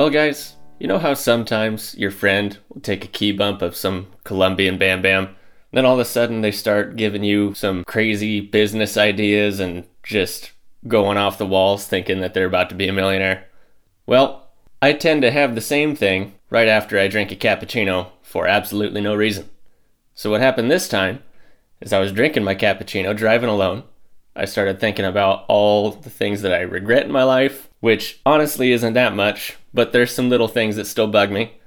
[0.00, 4.06] Well, guys, you know how sometimes your friend will take a key bump of some
[4.24, 5.36] Colombian Bam Bam,
[5.74, 10.52] then all of a sudden they start giving you some crazy business ideas and just
[10.88, 13.46] going off the walls thinking that they're about to be a millionaire?
[14.06, 14.48] Well,
[14.80, 19.02] I tend to have the same thing right after I drink a cappuccino for absolutely
[19.02, 19.50] no reason.
[20.14, 21.22] So, what happened this time
[21.82, 23.82] is I was drinking my cappuccino, driving alone.
[24.34, 28.72] I started thinking about all the things that I regret in my life, which honestly
[28.72, 31.58] isn't that much, but there's some little things that still bug me.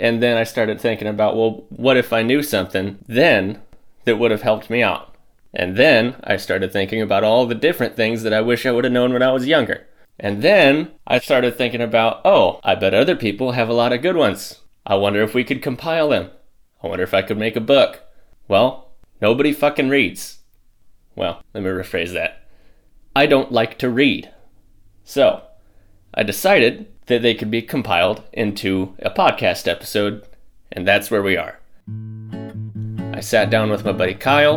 [0.00, 3.60] And then I started thinking about, well, what if I knew something then
[4.04, 5.14] that would have helped me out?
[5.52, 8.84] And then I started thinking about all the different things that I wish I would
[8.84, 9.86] have known when I was younger.
[10.20, 14.02] And then I started thinking about, oh, I bet other people have a lot of
[14.02, 14.60] good ones.
[14.84, 16.30] I wonder if we could compile them.
[16.82, 18.00] I wonder if I could make a book.
[18.46, 20.38] Well, nobody fucking reads.
[21.14, 22.44] Well, let me rephrase that.
[23.14, 24.30] I don't like to read.
[25.04, 25.42] So,
[26.14, 30.26] I decided that they could be compiled into a podcast episode,
[30.72, 31.58] and that's where we are.
[33.12, 34.56] I sat down with my buddy Kyle,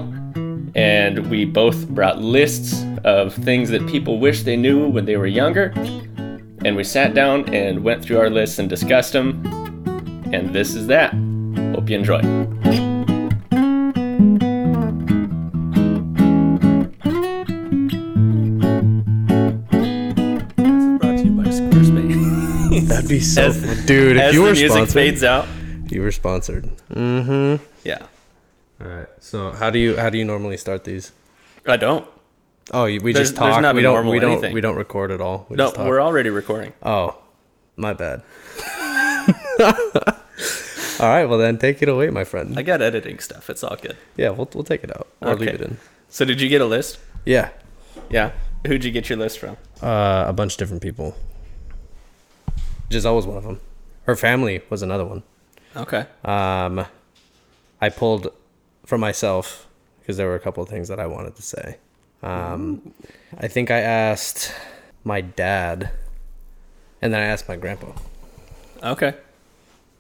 [0.76, 5.28] and we both brought lists of things that people wish they knew when they were
[5.28, 5.74] younger.
[6.64, 9.46] And we sat down and went through our lists and discussed them.
[10.32, 11.14] And this is that.
[11.76, 12.91] Hope you enjoy.
[23.12, 23.86] Be so, As- fun.
[23.86, 24.18] dude.
[24.18, 25.48] If As you the were music sponsored, fades out.
[25.90, 26.66] you were sponsored.
[26.94, 27.64] Mm-hmm.
[27.84, 28.06] Yeah.
[28.82, 29.08] All right.
[29.20, 31.12] So how do you how do you normally start these?
[31.68, 32.08] I don't.
[32.74, 33.62] Oh, we There's- just there's talk.
[33.62, 34.08] not we don't.
[34.08, 34.32] we don't.
[34.34, 34.54] anything.
[34.54, 35.46] We don't record at all.
[35.50, 35.88] We No, just talk.
[35.88, 36.74] we're already recording.
[36.84, 37.18] Oh,
[37.76, 38.22] my bad.
[39.60, 41.26] all right.
[41.26, 42.58] Well, then take it away, my friend.
[42.58, 43.50] I got editing stuff.
[43.50, 43.98] It's all good.
[44.18, 45.56] yeah, we'll we'll take it out or leave Okay.
[45.56, 45.78] it in.
[46.10, 47.00] So, did you get a list?
[47.26, 47.50] Yeah.
[48.10, 48.32] Yeah.
[48.68, 49.58] Who'd you get your list from?
[49.82, 51.16] Uh, a bunch of different people.
[52.92, 53.60] Giselle was one of them.
[54.04, 55.24] Her family was another one.
[55.76, 56.06] Okay.
[56.26, 56.86] Um,
[57.80, 58.34] I pulled
[58.86, 59.68] for myself
[60.00, 61.78] because there were a couple of things that I wanted to say.
[62.22, 62.94] Um,
[63.38, 64.54] I think I asked
[65.04, 65.90] my dad,
[67.02, 67.94] and then I asked my grandpa.
[68.84, 69.16] Okay.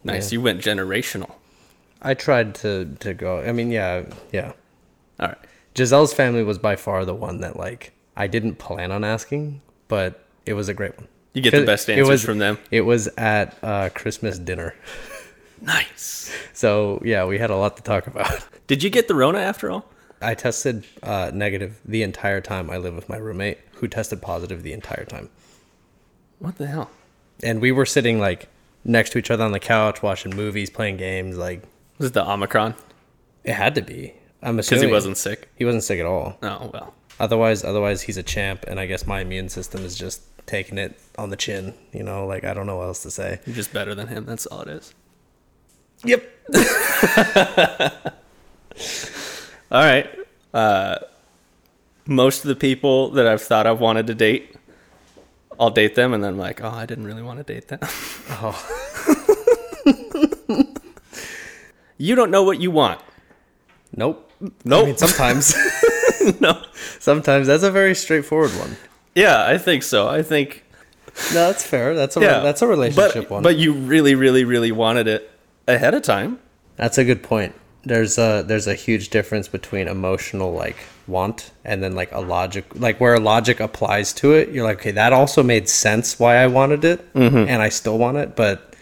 [0.03, 0.31] Nice.
[0.31, 0.37] Yeah.
[0.37, 1.31] You went generational.
[2.01, 3.41] I tried to to go.
[3.41, 4.53] I mean, yeah, yeah.
[5.19, 5.37] All right.
[5.73, 10.25] Giselle's family was by far the one that like I didn't plan on asking, but
[10.45, 11.07] it was a great one.
[11.33, 12.57] You get the best it answers was- from them.
[12.71, 14.75] It was at uh, Christmas dinner,
[15.61, 16.31] Nice.
[16.53, 18.45] so yeah, we had a lot to talk about.
[18.67, 19.85] Did you get the Rona after all?
[20.21, 24.61] I tested uh, negative the entire time I lived with my roommate, who tested positive
[24.63, 25.29] the entire time.
[26.39, 26.89] What the hell?
[27.43, 28.47] And we were sitting like
[28.83, 31.37] next to each other on the couch, watching movies, playing games.
[31.37, 31.63] Like
[31.97, 32.75] Was it the Omicron?
[33.43, 34.13] it had to be.
[34.43, 35.49] I'm assuming Because he wasn't sick.
[35.55, 36.37] He wasn't sick at all.
[36.43, 36.93] Oh well.
[37.19, 40.99] Otherwise, otherwise he's a champ, and I guess my immune system is just taking it
[41.17, 41.73] on the chin.
[41.93, 43.39] You know, like I don't know what else to say.
[43.45, 44.25] You're just better than him.
[44.25, 44.93] That's all it is.
[46.03, 46.23] Yep.
[49.71, 50.09] All right.
[50.53, 50.97] Uh,
[52.05, 54.55] most of the people that I've thought I've wanted to date,
[55.59, 57.79] I'll date them, and then I'm like, oh, I didn't really want to date them.
[58.43, 58.55] Oh.
[61.97, 63.01] you don't know what you want.
[63.95, 64.31] Nope.
[64.65, 64.83] Nope.
[64.83, 65.55] I mean, sometimes,
[66.39, 66.63] no.
[66.99, 68.77] sometimes that's a very straightforward one.
[69.15, 70.07] Yeah, I think so.
[70.07, 70.63] I think.
[71.33, 71.93] No, that's fair.
[71.95, 73.43] That's a Yeah, that's a relationship but, one.
[73.43, 75.29] But you really, really, really wanted it
[75.67, 76.39] ahead of time.
[76.77, 77.53] That's a good point.
[77.83, 80.77] There's a there's a huge difference between emotional like
[81.07, 84.49] want and then like a logic like where logic applies to it.
[84.49, 87.49] You're like, okay, that also made sense why I wanted it, Mm-hmm.
[87.49, 88.75] and I still want it, but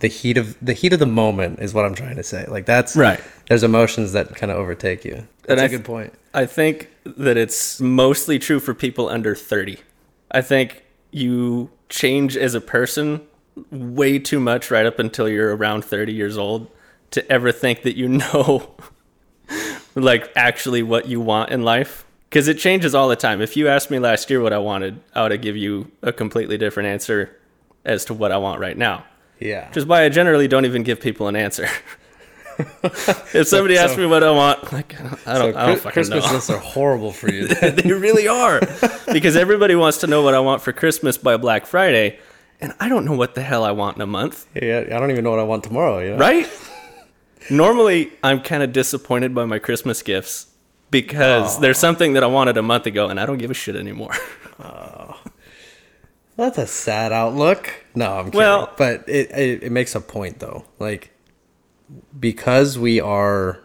[0.00, 2.46] the heat of the heat of the moment is what I'm trying to say.
[2.46, 3.20] Like that's Right.
[3.48, 5.26] There's emotions that kind of overtake you.
[5.42, 6.14] That's I a th- good point.
[6.38, 9.78] I think that it's mostly true for people under 30.
[10.30, 13.22] I think you change as a person
[13.72, 16.70] way too much right up until you're around 30 years old
[17.10, 18.72] to ever think that you know
[19.96, 23.40] like actually what you want in life because it changes all the time.
[23.40, 26.12] If you asked me last year what I wanted, I would have give you a
[26.12, 27.36] completely different answer
[27.84, 29.04] as to what I want right now.
[29.40, 29.66] Yeah.
[29.66, 31.66] Which is why I generally don't even give people an answer.
[32.58, 34.94] if somebody So- asks me what I want, like
[35.26, 36.32] I don't, I don't fucking Christmas know.
[36.32, 37.46] lists are horrible for you.
[37.48, 38.60] they really are
[39.12, 42.18] because everybody wants to know what I want for Christmas by Black Friday,
[42.60, 45.10] and I don't know what the hell I want in a month, yeah, I don't
[45.10, 46.00] even know what I want tomorrow.
[46.00, 46.18] You know?
[46.18, 46.48] right?
[47.50, 50.46] Normally, I'm kind of disappointed by my Christmas gifts
[50.90, 53.76] because there's something that I wanted a month ago, and I don't give a shit
[53.76, 54.14] anymore.
[54.60, 55.16] Oh.
[56.36, 57.72] That's a sad outlook.
[57.94, 58.38] No, I'm kidding.
[58.38, 60.64] Well- but it, it it makes a point though.
[60.80, 61.12] Like
[62.18, 63.60] because we are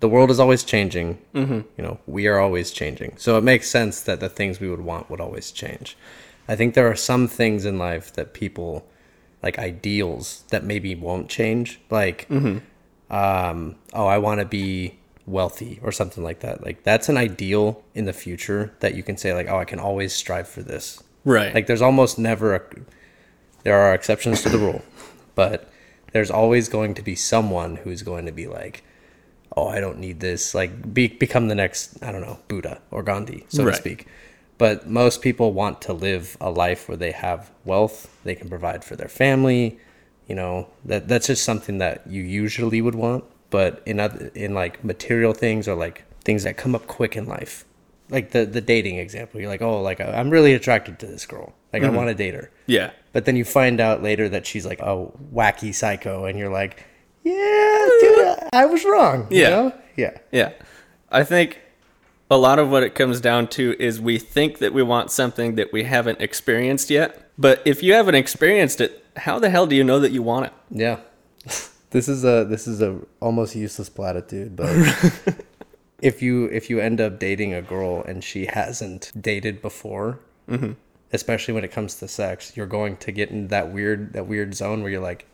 [0.00, 1.18] the world is always changing.
[1.34, 1.60] Mm-hmm.
[1.76, 3.14] You know, we are always changing.
[3.16, 5.96] So it makes sense that the things we would want would always change.
[6.48, 8.86] I think there are some things in life that people
[9.42, 11.80] like ideals that maybe won't change.
[11.90, 12.26] Like,
[13.10, 16.64] um, oh, I want to be wealthy or something like that.
[16.64, 19.78] Like that's an ideal in the future that you can say like, oh, I can
[19.78, 21.02] always strive for this.
[21.24, 21.54] Right.
[21.54, 22.62] Like there's almost never a
[23.64, 24.82] there are exceptions to the rule,
[25.34, 25.68] but
[26.16, 28.82] there's always going to be someone who's going to be like,
[29.54, 33.02] "Oh, I don't need this." Like be, become the next, I don't know, Buddha or
[33.02, 33.74] Gandhi, so Right.
[33.74, 34.06] to speak.
[34.56, 38.82] But most people want to live a life where they have wealth, they can provide
[38.82, 39.78] for their family,
[40.26, 40.68] you know.
[40.86, 45.34] That that's just something that you usually would want, but in other in like material
[45.34, 47.66] things or like things that come up quick in life.
[48.08, 51.26] Like the the dating example, you're like, "Oh, like uh, I'm really attracted to this
[51.26, 51.54] girl.
[51.72, 51.96] Like I mm-hmm.
[51.96, 52.90] want to date her." yeah.
[53.12, 56.84] But then you find out later that she's like a wacky psycho, and you're like,
[57.26, 59.26] yeah, dude, I was wrong.
[59.30, 59.50] you Yeah.
[59.50, 59.72] know?
[59.96, 60.18] Yeah.
[60.30, 60.52] Yeah.
[61.10, 61.60] I think
[62.30, 65.56] a lot of what it comes down to is we think that we want something
[65.56, 67.30] that we haven't experienced yet.
[67.36, 70.46] But if you haven't experienced it, how the hell do you know that you want
[70.46, 70.52] it?
[70.70, 71.00] Yeah.
[71.90, 74.68] This is a this is a almost useless platitude, but
[76.00, 80.20] if you if you end up dating a girl and she hasn't dated before,
[81.12, 84.54] especially when it comes to sex, you're going to get in that weird that weird
[84.54, 85.26] zone where you're like,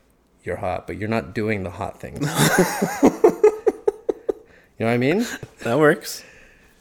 [0.45, 2.21] you're hot, but you're not doing the hot things.
[3.03, 3.11] you
[4.81, 5.27] know what I mean?
[5.61, 6.25] That works.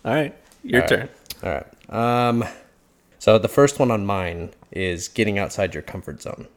[0.05, 0.35] All right.
[0.63, 1.09] Your All turn.
[1.41, 1.43] right.
[1.43, 1.51] All
[1.89, 2.27] right.
[2.29, 2.43] Um,
[3.19, 6.47] so the first one on mine is getting outside your comfort zone,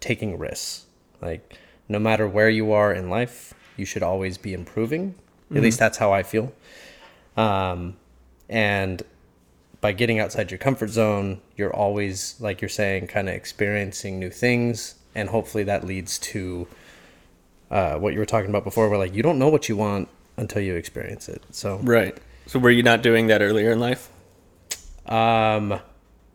[0.00, 0.86] taking risks.
[1.20, 1.56] Like
[1.88, 5.14] no matter where you are in life, you should always be improving.
[5.54, 6.52] At least that's how I feel.
[7.36, 7.96] Um,
[8.48, 9.02] and
[9.80, 14.30] by getting outside your comfort zone, you're always, like you're saying, kind of experiencing new
[14.30, 16.68] things, and hopefully that leads to
[17.70, 20.08] uh, what you were talking about before, where like you don't know what you want
[20.36, 21.42] until you experience it.
[21.50, 22.16] So Right.
[22.46, 24.10] So were you not doing that earlier in life?
[25.06, 25.80] Um,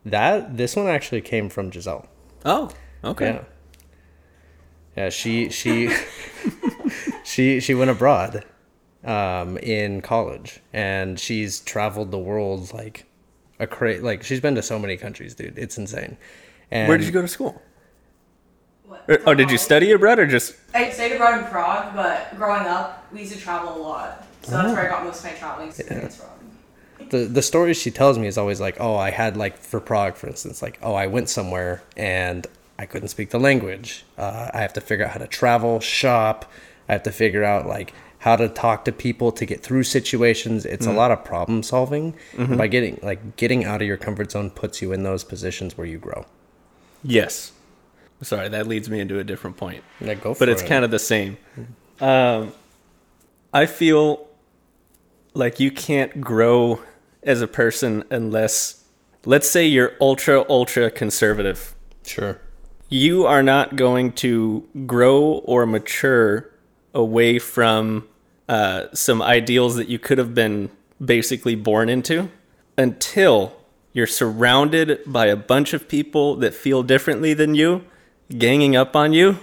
[0.06, 2.08] that this one actually came from Giselle.
[2.46, 2.72] Oh,
[3.04, 3.34] okay.
[3.34, 3.44] Yeah.
[4.98, 5.94] Yeah, she she
[7.24, 8.46] she she went abroad
[9.06, 13.06] um in college and she's traveled the world like
[13.60, 15.58] a cra- like she's been to so many countries, dude.
[15.58, 16.18] It's insane.
[16.72, 17.62] And Where did you go to school?
[18.84, 19.06] What?
[19.10, 20.56] Or, oh, did you study abroad or just?
[20.74, 24.28] I stayed abroad in Prague, but growing up, we used to travel a lot.
[24.44, 27.10] So that's where I got most of my traveling experience from.
[27.10, 30.16] the the stories she tells me is always like, oh, I had like for Prague,
[30.16, 32.46] for instance, like, oh, I went somewhere and
[32.78, 34.06] I couldn't speak the language.
[34.18, 36.52] Uh, I have to figure out how to travel, shop.
[36.88, 37.94] I have to figure out like
[38.26, 40.66] how to talk to people to get through situations.
[40.66, 40.98] It's a mm-hmm.
[40.98, 42.16] lot of problem solving.
[42.36, 45.78] And by getting like getting out of your comfort zone puts you in those positions
[45.78, 46.26] where you grow.
[47.04, 47.52] Yes.
[48.24, 49.84] Sorry, that leads me into a different point.
[50.02, 50.68] Like, go for but it's it.
[50.68, 51.38] kind of the same.
[51.56, 52.04] Mm-hmm.
[52.04, 52.54] Um,
[53.54, 54.28] I feel
[55.36, 56.82] like you can't grow
[57.22, 58.86] as a person unless,
[59.26, 61.76] let's say, you're ultra, ultra conservative.
[62.04, 62.42] sure.
[62.90, 66.50] You are not going to grow or mature
[66.96, 68.08] away from
[68.48, 70.70] uh, some ideals that you could have been
[71.04, 72.30] basically born into
[72.78, 73.54] until
[73.94, 77.84] you're surrounded by a bunch of people that feel differently than you,
[78.38, 79.38] ganging up on you,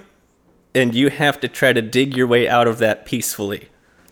[0.74, 3.68] and you have to try to dig your way out of that peacefully.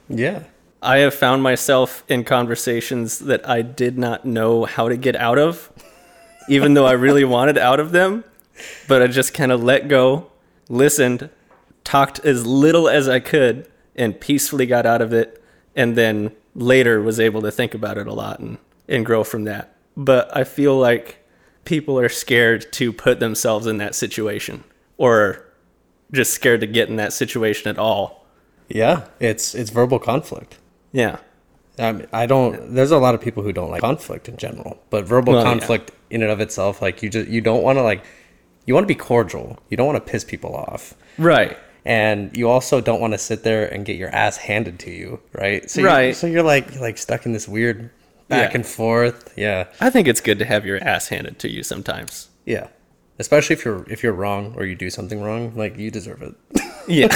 [0.09, 0.45] Yeah.
[0.83, 5.38] I have found myself in conversations that I did not know how to get out
[5.38, 5.71] of,
[6.49, 8.25] even though I really wanted out of them.
[8.88, 10.31] But I just kind of let go,
[10.69, 11.31] listened,
[11.85, 13.69] talked as little as I could,
[14.00, 15.40] and peacefully got out of it.
[15.76, 19.45] And then later was able to think about it a lot and, and grow from
[19.45, 19.76] that.
[19.97, 21.25] But I feel like
[21.64, 24.64] people are scared to put themselves in that situation
[24.97, 25.47] or
[26.12, 28.26] just scared to get in that situation at all.
[28.69, 29.07] Yeah.
[29.21, 30.59] It's it's verbal conflict.
[30.92, 31.19] Yeah.
[31.78, 32.75] I, mean, I don't.
[32.75, 35.50] There's a lot of people who don't like conflict in general, but verbal Well, yeah.
[35.50, 38.04] conflict in and of itself, like you just you don't want to like,
[38.66, 39.59] you want to be cordial.
[39.71, 41.57] You don't want to piss people off, Right.
[41.85, 45.21] And you also don't want to sit there and get your ass handed to you,
[45.33, 45.69] right?
[45.71, 46.17] So you're- Right.
[46.17, 47.91] so you're like you're like stuck in this weird
[48.29, 48.57] back Yeah.
[48.59, 49.33] and forth.
[49.37, 49.67] Yeah.
[49.81, 52.29] I think it's good to have your ass handed to you sometimes.
[52.47, 52.69] Yeah.
[53.19, 56.35] Especially if you're if you're wrong or you do something wrong, like you deserve it.
[56.89, 57.09] Yeah.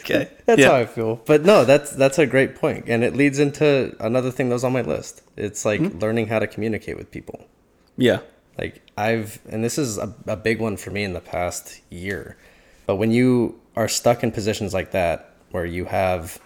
[0.00, 0.30] okay.
[0.46, 0.68] That's yeah.
[0.68, 1.16] how I feel.
[1.26, 4.64] But no, that's that's a great point, and it leads into another thing that was
[4.64, 5.22] on my list.
[5.36, 5.98] It's like Hmm?
[5.98, 7.46] learning how to communicate with people.
[7.96, 8.20] Yeah.
[8.58, 12.36] Like I've, and this is a, a big one for me in the past year.
[12.86, 16.40] But when you are stuck in positions like that, where you have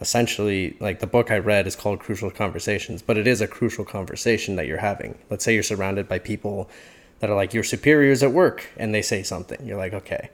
[0.00, 3.84] essentially, like the book I read is called Crucial Conversations, but it is a crucial
[3.84, 5.18] conversation that you're having.
[5.30, 6.68] Let's say you're surrounded by people
[7.20, 9.66] that are like your superiors at work, and they say something.
[9.66, 10.30] You're like, okay.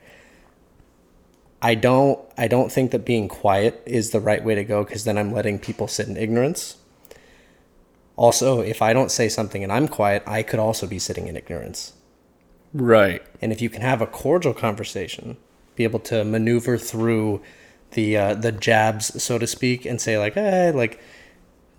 [1.63, 5.05] I don't, I don't think that being quiet is the right way to go because
[5.05, 6.79] then I'm letting people sit in ignorance.
[8.17, 11.37] Also, if I don't say something and I'm quiet, I could also be sitting in
[11.37, 11.93] ignorance.
[12.73, 13.23] Right.
[13.41, 15.37] And if you can have a cordial conversation,
[15.77, 17.43] be able to maneuver through
[17.93, 21.01] the uh, the jabs, so to speak, and say like, "Hey, like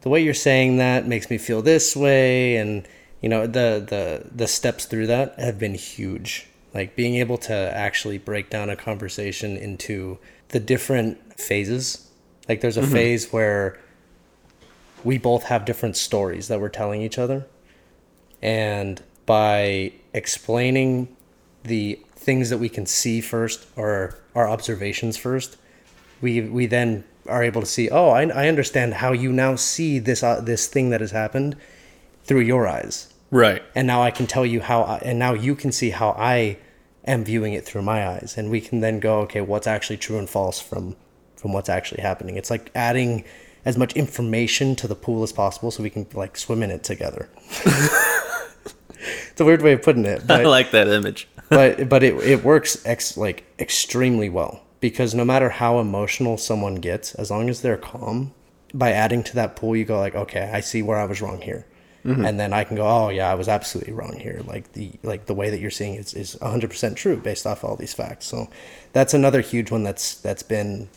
[0.01, 2.87] the way you're saying that makes me feel this way," and
[3.21, 6.47] you know the the the steps through that have been huge.
[6.73, 10.19] Like being able to actually break down a conversation into
[10.49, 12.09] the different phases.
[12.47, 13.77] Like there's a phase where
[15.03, 17.45] we both have different stories that we're telling each other.
[18.41, 21.15] And by explaining
[21.63, 25.57] the things that we can see first or our observations first,
[26.21, 29.99] we we then are able to see, oh, I, I understand how you now see
[29.99, 31.55] this uh, this thing that has happened
[32.23, 33.13] through your eyes.
[33.31, 33.63] Right.
[33.75, 36.57] And now I can tell you how I, and now you can see how I
[37.05, 40.19] am viewing it through my eyes and we can then go, okay, what's actually true
[40.19, 40.95] and false from
[41.35, 42.37] from what's actually happening.
[42.37, 43.23] It's like adding
[43.65, 46.83] as much information to the pool as possible so we can like swim in it
[46.83, 47.29] together.
[49.31, 51.27] it's a weird way of putting it, But, I like that image.
[51.49, 56.75] but but it it works ex like extremely well because no matter how emotional someone
[56.75, 58.33] gets, as long as they're calm,
[58.73, 61.41] by adding to that pool, you go like, okay, I see where I was wrong
[61.41, 61.65] here,
[62.05, 62.25] mm-hmm.
[62.25, 64.41] and then I can go, oh yeah, I was absolutely wrong here.
[64.45, 67.63] Like the like the way that you're seeing is is 100 percent true based off
[67.63, 68.25] all these facts.
[68.25, 68.49] So
[68.93, 70.89] that's another huge one that's that's been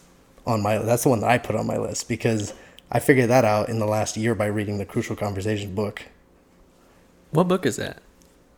[0.46, 2.54] on my that's the one that I put on my list because
[2.90, 6.04] I figured that out in the last year by reading the Crucial Conversation book.
[7.34, 8.00] What book is that?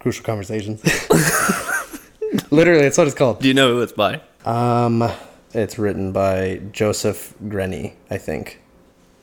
[0.00, 0.84] Crucial Conversations.
[2.50, 3.40] Literally, that's what it's called.
[3.40, 4.20] Do you know who it's by?
[4.44, 5.10] Um,
[5.54, 8.60] it's written by Joseph Grenny, I think.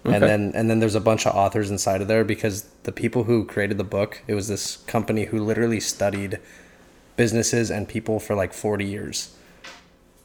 [0.07, 0.15] Okay.
[0.15, 3.25] And then and then there's a bunch of authors inside of there because the people
[3.25, 6.39] who created the book, it was this company who literally studied
[7.15, 9.35] businesses and people for like 40 years.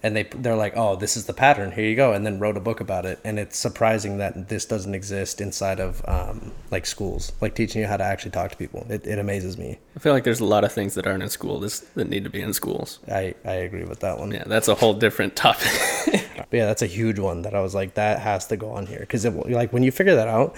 [0.03, 1.73] And they they're like, "Oh, this is the pattern.
[1.73, 3.19] Here you go." And then wrote a book about it.
[3.25, 7.89] And it's surprising that this doesn't exist inside of um, like schools, like teaching you
[7.89, 8.87] how to actually talk to people.
[8.89, 9.79] It, it amazes me.
[9.97, 12.23] I feel like there's a lot of things that aren't in school this, that need
[12.25, 13.01] to be in schools.
[13.11, 14.31] I I agree with that one.
[14.31, 15.73] Yeah, that's a whole different topic.
[16.51, 18.87] But yeah, that's a huge one that I was like, that has to go on
[18.87, 20.57] here because like when you figure that out,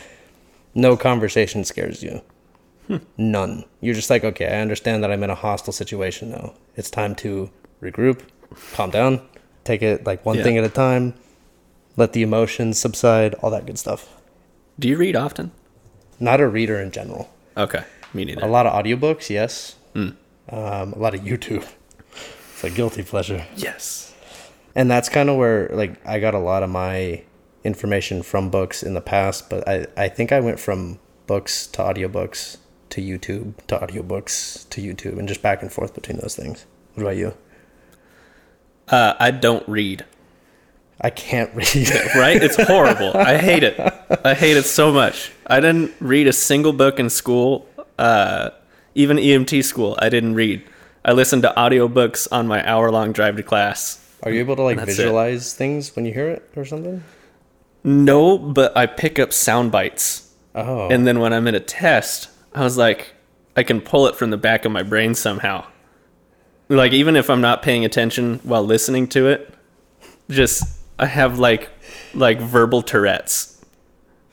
[0.75, 2.21] no conversation scares you.
[3.17, 3.65] None.
[3.81, 6.55] You're just like, okay, I understand that I'm in a hostile situation now.
[6.77, 8.23] It's time to regroup,
[8.73, 9.21] calm down,
[9.71, 10.45] take it like one Yeah.
[10.47, 11.05] thing at a time,
[11.97, 14.01] let the emotions subside, all that good stuff.
[14.79, 15.51] Do you read often?
[16.19, 17.29] Not a reader in general.
[17.57, 17.83] Okay,
[18.15, 18.43] me neither.
[18.45, 19.77] A lot of audiobooks, yes.
[19.95, 20.17] Um,
[20.97, 21.65] a lot of YouTube.
[22.63, 23.47] It's a guilty pleasure.
[23.57, 24.13] Yes.
[24.75, 27.23] and that's kind of where like I got a lot of my
[27.65, 31.79] information from books in the past, but I I think I went from books to
[31.89, 32.59] audiobooks
[32.93, 36.67] to YouTube to audiobooks to YouTube and just back and forth between those things.
[36.95, 37.33] What about you?
[38.91, 40.05] Uh, I don't read.
[41.01, 41.67] I can't read.
[42.17, 42.43] Right?
[42.43, 43.17] It's horrible.
[43.17, 43.79] I hate it.
[44.25, 45.33] I hate it so much.
[45.47, 47.67] I didn't read a single book in school.
[47.99, 48.51] Uh,
[48.95, 50.63] even EMT school, I didn't read.
[51.05, 53.97] I listened to audiobooks on my hour long drive to class.
[54.23, 54.97] Are you able to like That's it.
[54.97, 57.03] visualize things when you hear it or something?
[57.83, 60.31] No, but I pick up sound bites.
[60.55, 63.15] Oh, And then when I'm in a test, I was like,
[63.57, 65.65] I can pull it from the back of my brain somehow.
[66.71, 69.53] Like, even if I'm not paying attention while listening to it,
[70.31, 70.65] just,
[70.99, 71.69] I have like,
[72.15, 73.61] like verbal Tourette's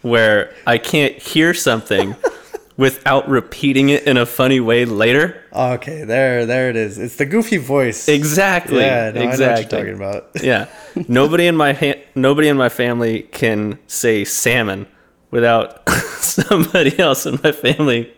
[0.02, 2.16] where I can't hear something
[2.78, 5.44] without repeating it in a funny way later.
[5.52, 6.98] Oh, okay, there, there it is.
[6.98, 8.08] It's the goofy voice.
[8.08, 8.82] Exactly.
[8.82, 9.46] Yeah, no, exactly.
[9.46, 10.30] I know what you're talking about.
[10.44, 11.06] yeah.
[11.08, 14.88] Nobody in my ha- nobody in my family can say salmon
[15.32, 18.14] without somebody else in my family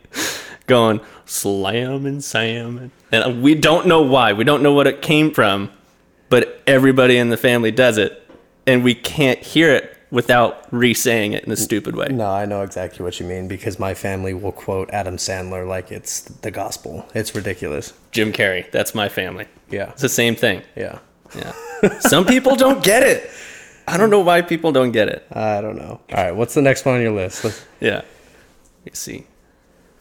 [0.67, 0.99] going
[1.29, 2.91] slam and Sam.
[3.11, 4.33] And we don't know why.
[4.33, 5.71] We don't know what it came from,
[6.29, 8.27] but everybody in the family does it,
[8.67, 12.07] and we can't hear it without re-saying it in a stupid way.
[12.09, 15.91] No, I know exactly what you mean because my family will quote Adam Sandler like
[15.91, 17.07] it's the gospel.
[17.13, 17.93] It's ridiculous.
[18.11, 19.45] Jim Carrey, that's my family.
[19.69, 19.91] Yeah.
[19.91, 20.63] It's the same thing.
[20.75, 20.97] Yeah.
[21.35, 21.53] Yeah.
[21.99, 23.29] Some people don't get it.
[23.87, 25.27] I don't know why people don't get it.
[25.31, 25.99] I don't know.
[26.11, 27.43] All right, what's the next one on your list?
[27.43, 28.01] Let's- Yeah.
[28.85, 29.27] You see.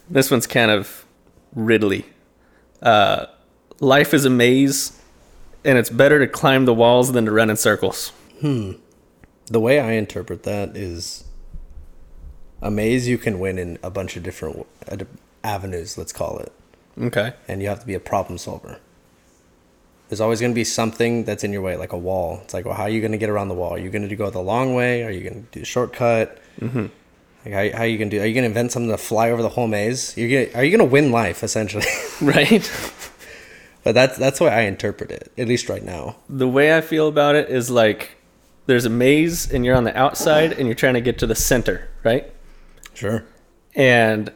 [0.08, 1.04] This one's kind of
[1.58, 2.04] riddly.
[2.80, 3.26] Uh,
[3.80, 4.98] life is a maze,
[5.64, 8.10] and it's better to climb the walls than to run in circles.
[8.40, 8.72] Hmm.
[9.46, 11.24] The way I interpret that is
[12.62, 14.66] a maze you can win in a bunch of different
[15.42, 16.52] avenues, let's call it,
[17.00, 17.32] Okay.
[17.48, 18.78] and you have to be a problem solver.
[20.08, 22.40] There's always going to be something that's in your way, like a wall.
[22.42, 23.74] It's like, well, how are you going to get around the wall?
[23.74, 25.02] Are you going to go the long way?
[25.04, 26.38] Are you going to do the shortcut?
[26.60, 26.86] Mm-hmm.
[27.45, 28.21] Like, how, how are you to do?
[28.23, 30.16] Are you going to invent something to fly over the whole maze?
[30.16, 31.87] You're gonna, are you going to win life essentially?
[32.21, 32.68] Right?
[33.85, 36.16] but that's that's why I interpret it, at least right now.
[36.28, 38.16] the way I feel about it is like
[38.66, 41.35] there's a maze, and you're on the outside, and you're trying to get to the
[41.35, 42.30] center, right?
[42.92, 43.25] Sure.
[43.75, 44.33] And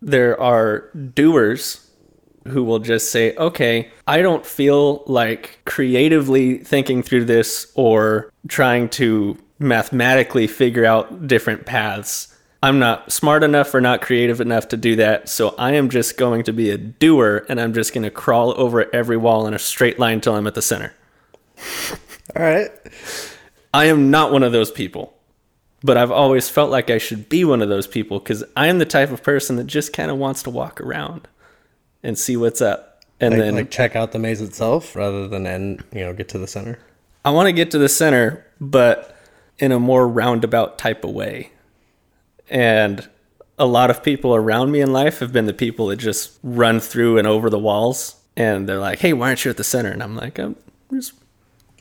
[0.00, 1.88] there are doers
[2.48, 8.88] who will just say, okay, I don't feel like creatively thinking through this or trying
[8.90, 12.34] to mathematically figure out different paths.
[12.66, 15.28] I'm not smart enough or not creative enough to do that.
[15.28, 18.60] So I am just going to be a doer and I'm just going to crawl
[18.60, 20.92] over every wall in a straight line till I'm at the center.
[22.34, 22.72] All right.
[23.72, 25.14] I am not one of those people.
[25.84, 28.78] But I've always felt like I should be one of those people because I am
[28.78, 31.28] the type of person that just kind of wants to walk around
[32.02, 33.04] and see what's up.
[33.20, 36.28] And Like, then like check out the maze itself rather than end, you know, get
[36.30, 36.80] to the center.
[37.24, 39.16] I want to get to the center, but
[39.60, 41.52] in a more roundabout type of way.
[42.48, 43.08] And
[43.58, 46.80] a lot of people around me in life have been the people that just run
[46.80, 48.16] through and over the walls.
[48.36, 49.90] And they're like, hey, why aren't you at the center?
[49.90, 50.56] And I'm like, I'm
[50.92, 51.14] just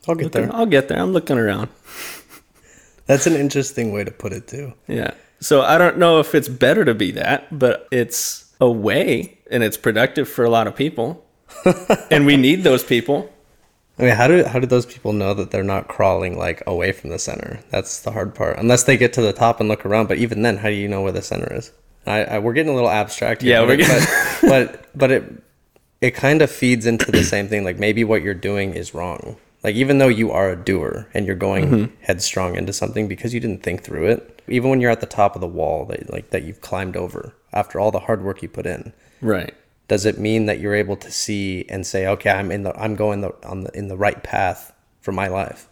[0.07, 0.55] I'll get looking, there.
[0.55, 0.99] I'll get there.
[0.99, 1.69] I'm looking around.
[3.05, 4.73] That's an interesting way to put it too.
[4.87, 5.11] Yeah.
[5.39, 9.63] So I don't know if it's better to be that, but it's a way and
[9.63, 11.25] it's productive for a lot of people.
[12.11, 13.31] and we need those people.
[13.97, 16.91] I mean, how do how do those people know that they're not crawling like away
[16.91, 17.59] from the center?
[17.69, 18.57] That's the hard part.
[18.59, 20.07] Unless they get to the top and look around.
[20.07, 21.71] But even then, how do you know where the center is?
[22.05, 23.51] I, I we're getting a little abstract here.
[23.61, 24.05] Yeah, but getting-
[24.41, 25.23] but, but but it
[26.01, 27.63] it kind of feeds into the same thing.
[27.63, 29.37] Like maybe what you're doing is wrong.
[29.63, 31.95] Like even though you are a doer and you're going Mm-hmm.
[32.03, 35.33] headstrong into something because you didn't think through it, even when you're at the top
[35.35, 38.49] of the wall that like that you've climbed over after all the hard work you
[38.49, 39.53] put in, Right.
[39.87, 42.95] Does it mean that you're able to see and say okay i'm in the i'm
[42.95, 45.67] going the on the in the right path for my life?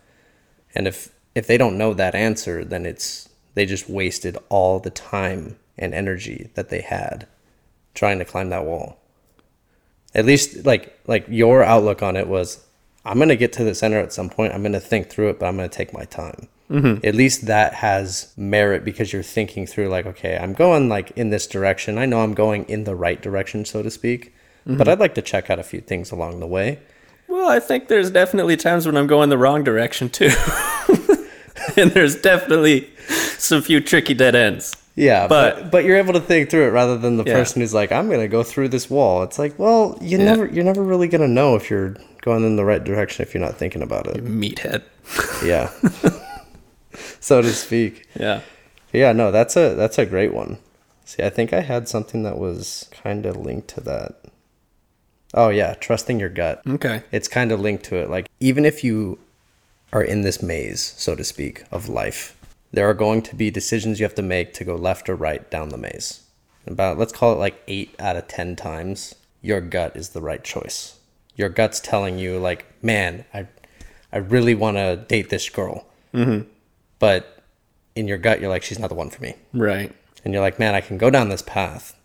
[0.76, 4.90] And if if they don't know that answer then it's they just wasted all the
[4.90, 7.28] time and energy that they had
[7.96, 9.00] trying to climb that wall.
[10.16, 12.66] At least like like your outlook on it was
[13.06, 14.54] i'm going to get to the center at some point.
[14.54, 17.06] I'm going to think through it but i'm going to take my time Mm-hmm.
[17.06, 21.30] at least that has merit because you're thinking through like okay i'm going like in
[21.30, 24.34] this direction i know i'm going in the right direction so to speak
[24.68, 24.78] mm-hmm.
[24.80, 26.80] but i'd like to check out a few things along the way
[27.28, 30.30] Well, I think there's definitely times when I'm going the wrong direction too.
[31.78, 32.90] and there's definitely
[33.38, 34.76] some few tricky dead ends.
[34.96, 37.34] yeah But- but but, you're able to think through it rather than the Yeah.
[37.40, 40.64] person who's like i'm gonna go through this wall it's like well you never you're
[40.72, 43.82] never really gonna know if you're going in the right direction if you're not thinking
[43.82, 44.82] about it Meathead.
[45.44, 45.70] yeah
[47.24, 48.42] so to speak Yeah.
[48.92, 50.60] Yeah, no, that's a that's a great one.
[51.06, 54.22] See, I think I had something that was kind of linked to that.
[55.34, 56.62] Oh yeah, trusting your gut.
[56.68, 57.02] Okay.
[57.12, 58.10] It's kind of linked to it.
[58.10, 59.18] Like even if you
[59.92, 62.38] are in this maze, so to speak, of life,
[62.72, 65.50] there are going to be decisions you have to make to go left or right
[65.50, 66.22] down the maze.
[66.68, 70.44] About let's call it like 8 out of 10 times, your gut is the right
[70.44, 71.00] choice.
[71.36, 73.48] Your gut's telling you like, "Man, I
[74.12, 76.48] I really want to date this girl." Mm-hmm.
[77.04, 77.44] But
[77.98, 79.92] in your gut, you're like, "She's not the one for me." Right.
[80.24, 81.98] and you're like, man, I can go down this path,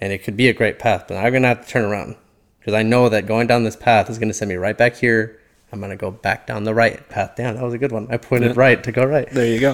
[0.00, 2.14] and it could be a great path, but I'm gonna have to turn around
[2.60, 5.40] because I know that going down this path is gonna send me right back here.
[5.72, 7.34] I'm gonna go back down the right path.
[7.34, 7.56] Down.
[7.56, 8.06] That was a good one.
[8.10, 9.28] I pointed right to go right.
[9.28, 9.72] There you go.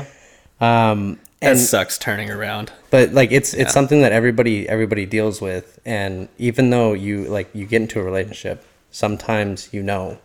[0.65, 2.73] Um, That and sucks turning around.
[2.89, 7.51] but like it's it's something that everybody everybody deals with, and even though you like
[7.53, 10.17] you get into a relationship, sometimes you know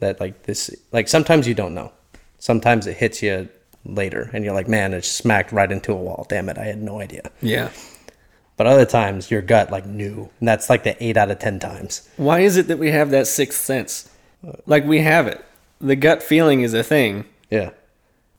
[0.00, 1.92] that like this like sometimes you don't know.
[2.38, 3.50] Sometimes it hits you
[3.84, 6.26] later, and you're like, man, it smacked right into a wall.
[6.28, 7.30] Damn it, I had no idea.
[7.40, 7.70] Yeah.
[8.56, 10.28] But other times your gut like knew.
[10.40, 12.08] And that's like the eight out of ten times.
[12.16, 14.10] Why is it that we have that sixth sense?
[14.66, 15.44] Like we have it.
[15.80, 17.24] The gut feeling is a thing.
[17.50, 17.70] Yeah.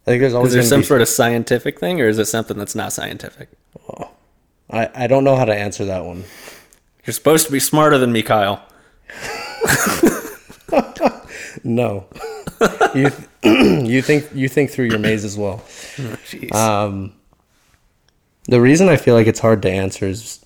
[0.05, 2.25] I think there's Is always there some be, sort of scientific thing or is it
[2.25, 3.49] something that's not scientific?
[3.87, 4.09] Oh.
[4.69, 6.25] I, I don't know how to answer that one.
[7.05, 8.61] You're supposed to be smarter than me, Kyle.
[11.63, 12.05] No.
[12.95, 13.11] you
[13.43, 15.57] you think you think through your maze as well.
[15.97, 16.53] Jeez.
[16.53, 17.13] Um
[18.45, 20.43] the reason I feel like it's hard to answer is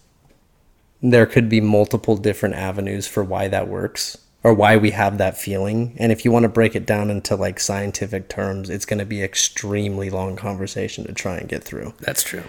[1.02, 5.38] there could be multiple different avenues for why that works or why we have that
[5.38, 5.96] feeling.
[5.98, 9.06] And if you want to break it down into like scientific terms, it's going to
[9.06, 11.94] be extremely long conversation to try and get through.
[12.00, 12.44] that's true.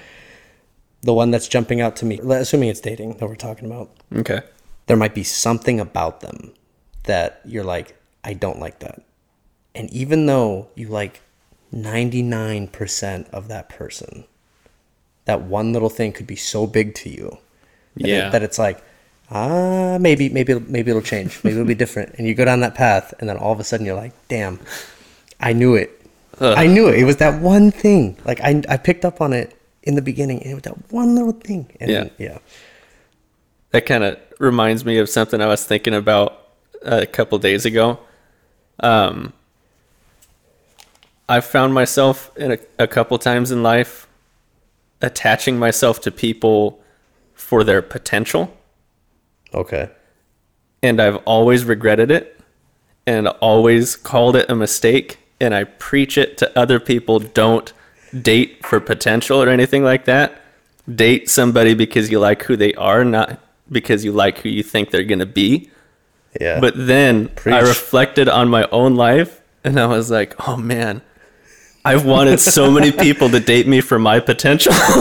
[1.02, 4.40] The one that's jumping out to me, assuming it's dating that we're talking about, Okay.
[4.86, 6.52] there might be something about them
[7.04, 9.02] that you're like, I don't like that.
[9.74, 11.20] And even though you like
[11.74, 14.24] 99% of that person,
[15.24, 17.38] that one little thing could be so big to you
[17.96, 18.28] that, it- Yeah.
[18.30, 18.82] that it's like,
[19.30, 21.40] ah, maybe, maybe, maybe it'll change.
[21.42, 22.14] Maybe it'll be different.
[22.18, 24.60] And you go down that path, and then all of a sudden you're like, damn,
[25.40, 26.00] I knew it.
[26.40, 26.98] I knew it.
[26.98, 28.16] It was that one thing.
[28.24, 31.14] Like I, I picked up on it in the beginning, and it was that one
[31.14, 31.70] little thing.
[31.80, 32.08] And Yeah.
[32.18, 32.38] yeah.
[33.70, 36.38] That kind of reminds me of something I was thinking about
[36.82, 37.98] a couple days ago.
[38.80, 39.32] Um,
[41.28, 44.06] I found myself in a, a couple times in life
[45.00, 46.80] attaching myself to people
[47.34, 48.56] for their potential.
[49.52, 49.88] Okay.
[50.82, 52.38] and I've always regretted it
[53.06, 55.18] and always called it a mistake.
[55.40, 57.72] And I preach it to other people don't
[58.20, 60.42] date for potential or anything like that.
[60.92, 64.90] Date somebody because you like who they are, not because you like who you think
[64.90, 65.70] they're going to be.
[66.40, 66.60] Yeah.
[66.60, 71.00] But then I reflected on my own life and I was like, oh man,
[71.84, 74.72] I've wanted so many people to date me for my potential.
[74.72, 74.94] that's,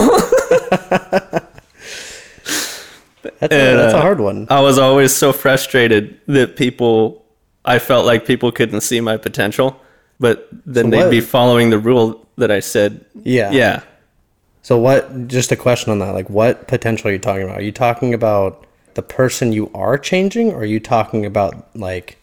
[3.40, 4.46] a, and, that's a uh, hard one.
[4.50, 7.24] I was always so frustrated that people,
[7.64, 9.80] I felt like people couldn't see my potential,
[10.20, 13.04] but then So they'd what- be following the rule that I said.
[13.22, 13.50] Yeah.
[13.52, 13.82] Yeah.
[14.62, 15.28] So what?
[15.28, 16.12] Just a question on that.
[16.14, 17.58] Like, what potential are you talking about?
[17.58, 22.16] Are you talking about the person you are changing, or are you talking about like,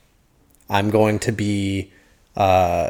[0.69, 1.91] I'm going to be,
[2.35, 2.89] uh,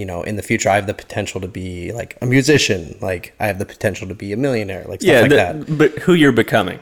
[0.00, 2.82] you know, in the future, I have the potential to be like a musician.
[3.10, 4.84] Like, I have the potential to be a millionaire.
[4.90, 5.20] Like stuff Yeah.
[5.26, 5.78] like the- that.
[5.80, 6.78] But who you're becoming.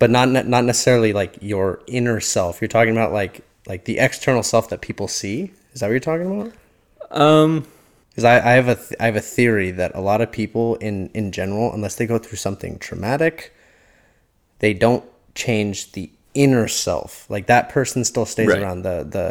[0.00, 1.66] But not not necessarily like your
[1.98, 2.52] inner self.
[2.60, 3.34] You're talking about like
[3.72, 5.38] like the external self that people see.
[5.74, 6.50] Is that what you're talking about?
[7.24, 7.66] Um,
[8.10, 10.66] Because I, I have a th- I have a theory that a lot of people
[10.88, 13.36] in in general, unless they go through something traumatic,
[14.58, 17.10] they don't change the inner self.
[17.34, 18.60] Like that person still stays Right.
[18.62, 18.82] around.
[18.82, 19.26] The the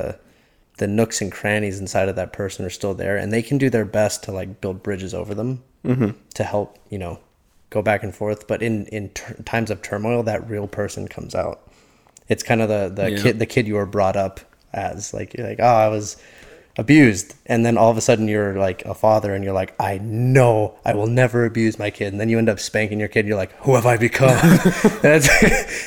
[0.81, 3.69] the nooks and crannies inside of that person are still there, and they can do
[3.69, 6.09] their best to like build bridges over them mm-hmm.
[6.33, 7.19] to help you know
[7.69, 8.47] go back and forth.
[8.47, 11.61] But in in tur times of turmoil, that real person comes out.
[12.27, 13.21] It's kind of the the Yeah.
[13.21, 14.39] kid the kid you were brought up
[14.73, 15.13] as.
[15.13, 16.17] Like you're like, oh, I was
[16.77, 19.97] abused and then all of a sudden you're like a father and you're like i
[19.97, 23.19] know i will never abuse my kid and then you end up spanking your kid
[23.19, 24.29] and you're like who have i become
[25.01, 25.27] that's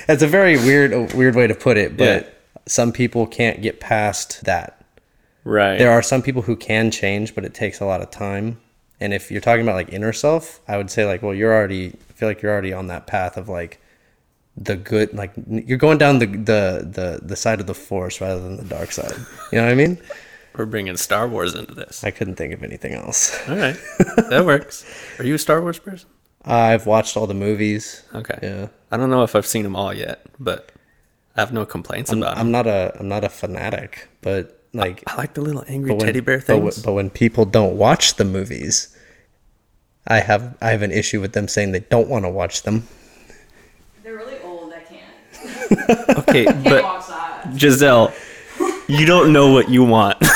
[0.04, 2.30] that's a very weird weird way to put it but Yeah.
[2.66, 4.83] some people can't get past that
[5.44, 5.78] right.
[5.78, 8.58] there are some people who can change but it takes a lot of time
[9.00, 11.88] and if you're talking about like inner self i would say like well you're already
[11.88, 13.80] I feel like you're already on that path of like
[14.56, 18.40] the good like you're going down the the the, the side of the force rather
[18.40, 19.16] than the dark side
[19.50, 19.98] you know what i mean
[20.56, 22.04] We're bringing Star Wars into this.
[22.04, 23.36] I couldn't think of anything else.
[23.48, 23.76] All right.
[24.30, 24.84] That works.
[25.18, 26.08] Are you a Star Wars person?
[26.44, 28.04] I've watched all the movies.
[28.14, 28.38] Okay.
[28.40, 28.68] Yeah.
[28.92, 30.70] I don't know if I've seen them all yet, but
[31.36, 32.38] I have no complaints about them.
[32.38, 36.00] I'm not a I'm not a fanatic, but like I like the little angry when,
[36.00, 36.82] teddy bear but things.
[36.82, 38.94] But, when people don't watch the movies,
[40.06, 42.86] I have I have an issue with them saying they don't want to watch them.
[44.02, 44.72] They're really old.
[44.72, 46.18] I can't.
[46.18, 47.00] okay, Can't but.
[47.56, 48.12] Giselle,
[48.88, 50.16] you don't know what you want.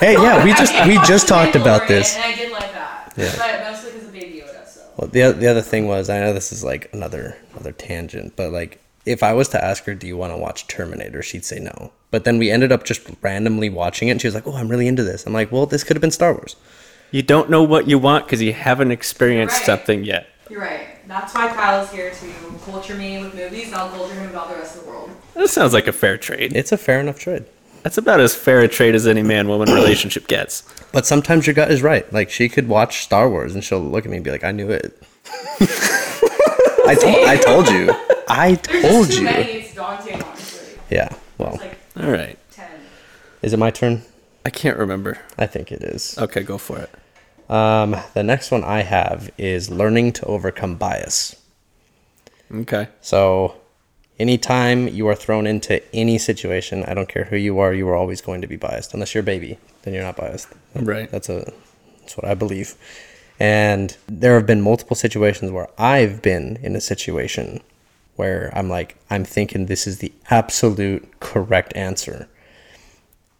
[0.00, 2.16] Hey, yeah, we just we just talked about this.
[2.16, 3.14] And I did like that.
[3.16, 3.34] Yeah.
[3.34, 4.66] But mostly because of Baby Yoda.
[4.68, 4.82] So.
[4.98, 8.52] Well, the the other thing was I know this is like another another tangent, but
[8.52, 11.60] like if I was to ask her, "Do you want to watch Terminator?" she'd say
[11.60, 11.92] no.
[12.16, 14.68] But then we ended up just randomly watching it, and she was like, "Oh, I'm
[14.68, 16.56] really into this." I'm like, "Well, this could have been Star Wars."
[17.10, 19.66] you don't know what you want because you haven't experienced Right.
[19.66, 20.26] something yet.
[20.48, 20.80] You're right.
[21.06, 22.26] That's why Kyle's here to
[22.64, 25.10] culture me with movies, and I'll culture him about the rest of the world.
[25.34, 26.56] That sounds like a fair trade.
[26.56, 27.44] It's a fair enough trade.
[27.82, 30.62] That's about as fair a trade as any man woman relationship gets.
[30.92, 32.10] But sometimes your gut is right.
[32.14, 34.52] Like she could watch Star Wars and she'll look at me and be like, "I
[34.52, 34.98] knew it."
[36.88, 37.94] I told I told you.
[38.26, 39.24] I told just too you.
[39.24, 39.52] many.
[39.52, 40.78] It's daunting, honestly.
[40.90, 41.10] Yeah.
[41.38, 42.38] Well, It's like All right.
[42.50, 42.68] ten.
[43.42, 44.02] is it my turn?
[44.44, 45.18] I can't remember.
[45.38, 46.16] I think it is.
[46.18, 46.90] Okay, go for it.
[47.50, 51.36] Um, the next one I have is learning to overcome bias.
[52.52, 52.88] Okay.
[53.00, 53.56] So,
[54.18, 57.96] anytime you are thrown into any situation, I don't care who you are, you are
[57.96, 58.94] always going to be biased.
[58.94, 60.48] Unless you're a baby, then you're not biased.
[60.74, 61.10] Right.
[61.10, 61.52] That's a
[62.00, 62.74] that's what I believe.
[63.38, 67.60] And there have been multiple situations where I've been in a situation
[68.16, 72.28] where I'm like, I'm thinking this is the absolute correct answer.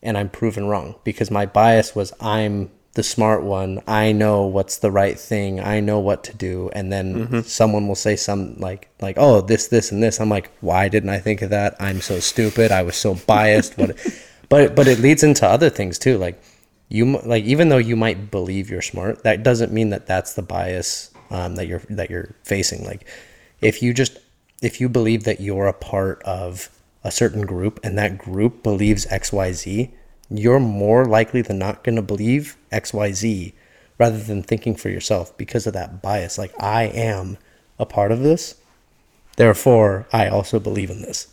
[0.02, 3.82] And I'm proven wrong because my bias was I'm the smart one.
[3.86, 5.60] I know what's the right thing.
[5.60, 6.70] I know what to do.
[6.72, 10.20] And then someone will say some like like, oh, this, this, and this.
[10.20, 11.76] I'm like, why didn't I think of that?
[11.78, 12.72] I'm so stupid.
[12.72, 13.76] I was so biased.
[13.76, 13.96] What
[14.48, 16.18] but but it leads into other things too.
[16.18, 16.40] Like
[16.88, 20.42] you like even though you might believe you're smart, that doesn't mean that that's the
[20.42, 22.84] bias um, that you're that you're facing.
[22.84, 23.06] Like
[23.60, 24.18] if you just
[24.62, 26.70] if you believe that you're a part of
[27.04, 29.90] a certain group and that group believes X Y Z,
[30.30, 33.54] you're more likely than not going to believe X Y Z
[33.98, 36.36] rather than thinking for yourself because of that bias.
[36.38, 37.38] Like I am
[37.78, 38.56] a part of this,
[39.36, 41.28] therefore I also believe in this,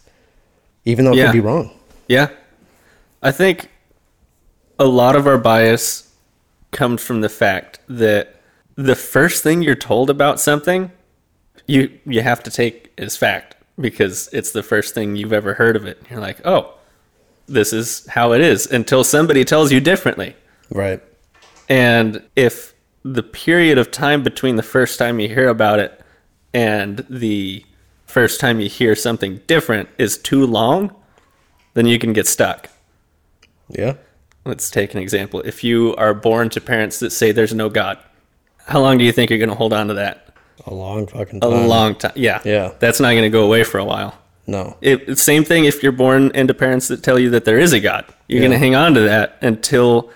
[0.85, 1.25] even though it Yeah.
[1.27, 1.71] could be wrong.
[2.07, 2.29] Yeah.
[3.21, 3.69] I think
[4.77, 6.11] a lot of our bias
[6.71, 8.35] comes from the fact that
[8.75, 10.91] the first thing you're told about something,
[11.67, 15.75] you you have to take as fact because it's the first thing you've ever heard
[15.75, 16.01] of it.
[16.09, 16.73] You're like, "Oh,
[17.47, 20.35] this is how it is" until somebody tells you differently.
[20.69, 21.01] Right.
[21.69, 22.73] And if
[23.03, 26.01] the period of time between the first time you hear about it
[26.53, 27.65] and the
[28.05, 30.95] first time you hear something different is too long,
[31.73, 32.69] then you can get stuck.
[33.69, 33.95] Yeah.
[34.45, 35.41] Let's take an example.
[35.41, 37.97] If you are born to parents that say there's no God,
[38.65, 40.22] how long do you think you're going to hold on to that?
[40.65, 41.51] A long fucking time.
[41.51, 42.13] A long time.
[42.15, 42.41] Yeah.
[42.45, 42.71] Yeah.
[42.79, 44.17] That's not going to go away for a while.
[44.47, 44.75] No.
[44.81, 47.79] It, same thing if you're born into parents that tell you that there is a
[47.79, 48.05] God.
[48.27, 48.47] You're Yeah.
[48.47, 50.09] going to hang on to that until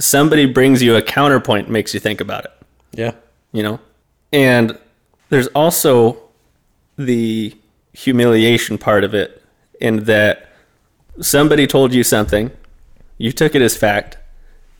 [0.00, 2.52] somebody brings you a counterpoint and makes you think about it,
[2.92, 3.12] Yeah.
[3.52, 3.78] you know?
[4.32, 4.76] And
[5.28, 6.18] there's also
[6.96, 7.54] the
[7.92, 9.40] humiliation part of it
[9.80, 10.48] in that
[11.20, 12.50] somebody told you something,
[13.18, 14.18] you took it as fact,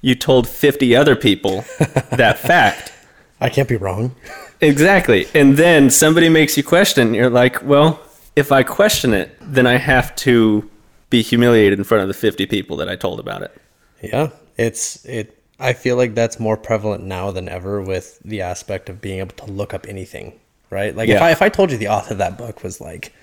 [0.00, 1.64] you told 50 other people
[2.11, 2.92] that fact.
[3.40, 4.14] I can't be wrong.
[4.61, 5.27] Exactly.
[5.35, 7.14] And then somebody makes you question.
[7.14, 8.01] You're like, well,
[8.37, 10.69] if I question it, then I have to
[11.11, 13.57] be humiliated in front of the 50 people that I told about it.
[14.03, 15.40] Yeah, it's it.
[15.61, 19.35] I feel like that's more prevalent now than ever with the aspect of being able
[19.37, 20.38] to look up anything,
[20.71, 20.95] right?
[20.95, 23.14] Like if I if I told you the author of that book was like,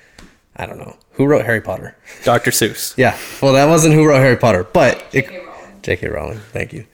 [0.55, 1.95] I don't know, who wrote Harry Potter?
[2.23, 2.51] Dr.
[2.51, 2.93] Seuss.
[2.97, 5.37] Yeah, well, that wasn't who wrote Harry Potter, but J.K.
[5.45, 5.81] Rowling.
[5.81, 6.07] J.K.
[6.07, 6.39] Rowling.
[6.53, 6.85] Thank you.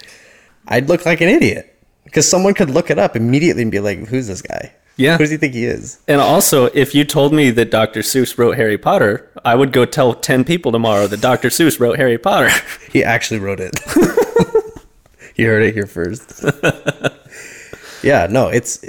[0.67, 1.76] I'd look like an idiot
[2.07, 4.73] because someone could look it up immediately and be like, "Who's this guy?
[4.95, 5.13] Yeah.
[5.13, 7.99] who does he think he is?" And also, if you told me that Dr.
[8.01, 11.49] Seuss wrote Harry Potter, I would go tell 10 people tomorrow that Dr.
[11.49, 12.49] Seuss wrote Harry Potter.
[12.91, 13.75] He actually wrote it.
[15.35, 16.43] you heard it here first.
[18.03, 18.83] yeah, no, it's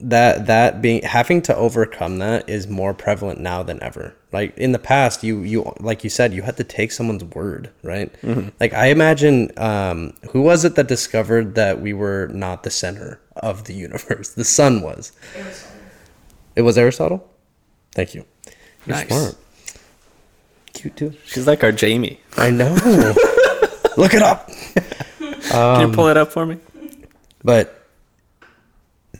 [0.00, 4.14] that that being having to overcome that is more prevalent now than ever.
[4.32, 7.70] Like in the past, you you like you said, you had to take someone's word,
[7.82, 8.10] right?
[8.60, 13.20] Like I imagine, um, who was it that discovered that we were not the center
[13.36, 14.30] of the universe?
[14.30, 15.12] The sun was.
[15.36, 15.66] It was.
[16.56, 17.28] It was Aristotle.
[17.94, 18.24] Thank you.
[18.86, 19.08] You're Nice.
[19.08, 19.36] smart.
[20.72, 21.12] Cute too.
[21.26, 22.20] She's like our Jamie.
[22.36, 22.72] I know.
[23.96, 24.50] Look it up.
[25.50, 26.56] Can you pull it up for me?
[27.44, 27.83] but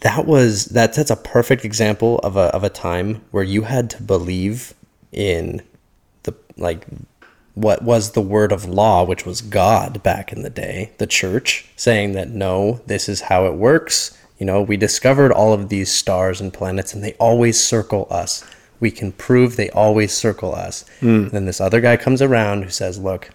[0.04, 3.88] that was that that's a perfect example of a of a time where you had
[3.88, 4.74] to believe
[5.12, 5.62] in
[6.24, 6.86] the like
[7.54, 11.66] what was the word of law which was god back in the day the church
[11.74, 14.16] saying that no this is how it works.
[14.38, 18.44] You know we discovered all of these stars and planets and they always circle us.
[18.80, 20.84] We can prove they always circle us.
[21.00, 21.28] Hmm.
[21.28, 23.30] Then this other guy comes around who says look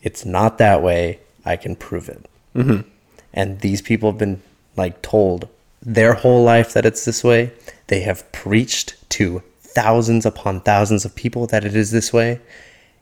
[0.00, 1.20] it's not that way.
[1.44, 2.24] I can prove it.
[2.56, 2.88] Mm-hmm.
[3.34, 4.40] And these people have been
[4.76, 5.48] like told
[5.82, 7.52] their whole life that it's this way
[7.88, 12.40] they have preached to thousands upon thousands of people that it is this way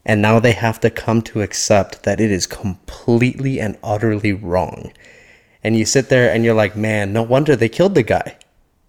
[0.04, 4.92] and now they have to come to accept that it is completely and utterly wrong
[5.64, 8.36] and you sit there and you're like man no wonder they killed the guy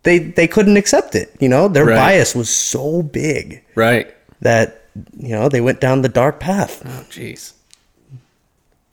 [0.03, 1.95] they they couldn't accept it you know their Right.
[1.95, 4.13] bias was so big Right.
[4.41, 4.83] that
[5.17, 7.53] you know they went down the dark path Oh, jeez.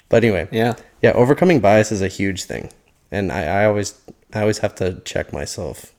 [0.08, 0.74] but anyway Yeah.
[1.02, 2.70] yeah overcoming bias is a huge thing
[3.10, 4.00] and i, I always
[4.34, 5.92] i always have to check myself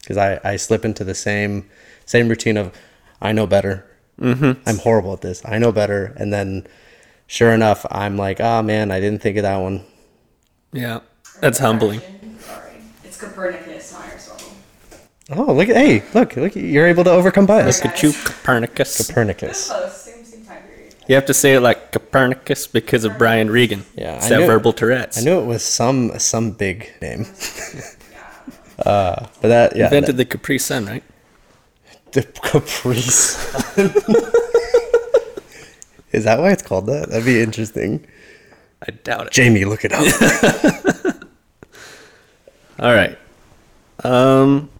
[0.00, 1.68] because I, I slip into the same
[2.06, 2.72] same routine of
[3.20, 3.84] i know better
[4.20, 4.60] mm-hmm.
[4.66, 6.66] i'm horrible at this i know better and then
[7.26, 9.84] sure enough i'm like oh man i didn't think of that one
[10.72, 11.00] Yeah.
[11.40, 12.00] That's humbling.
[12.40, 12.72] Sorry.
[13.04, 14.52] It's Copernicus, not Aristotle.
[15.30, 19.06] oh look at hey look look you're able to overcome bias Look at you, Copernicus.
[19.06, 20.94] copernicus Close, same, same time period.
[21.08, 23.84] You have to say it like Copernicus because of Brian Regan.
[23.96, 25.18] Yeah, It's I that knew- verbal Tourette's.
[25.18, 27.24] i knew it was some some big name
[28.86, 31.02] uh but that yeah Invented the Capri Sun, right?
[32.12, 33.36] The Caprice.
[36.12, 37.10] Is that why it's called that?
[37.10, 38.06] That'd be interesting.
[38.86, 39.32] I doubt it.
[39.32, 40.00] Jamie, look it up.
[42.78, 43.18] All right.
[44.04, 44.70] Um,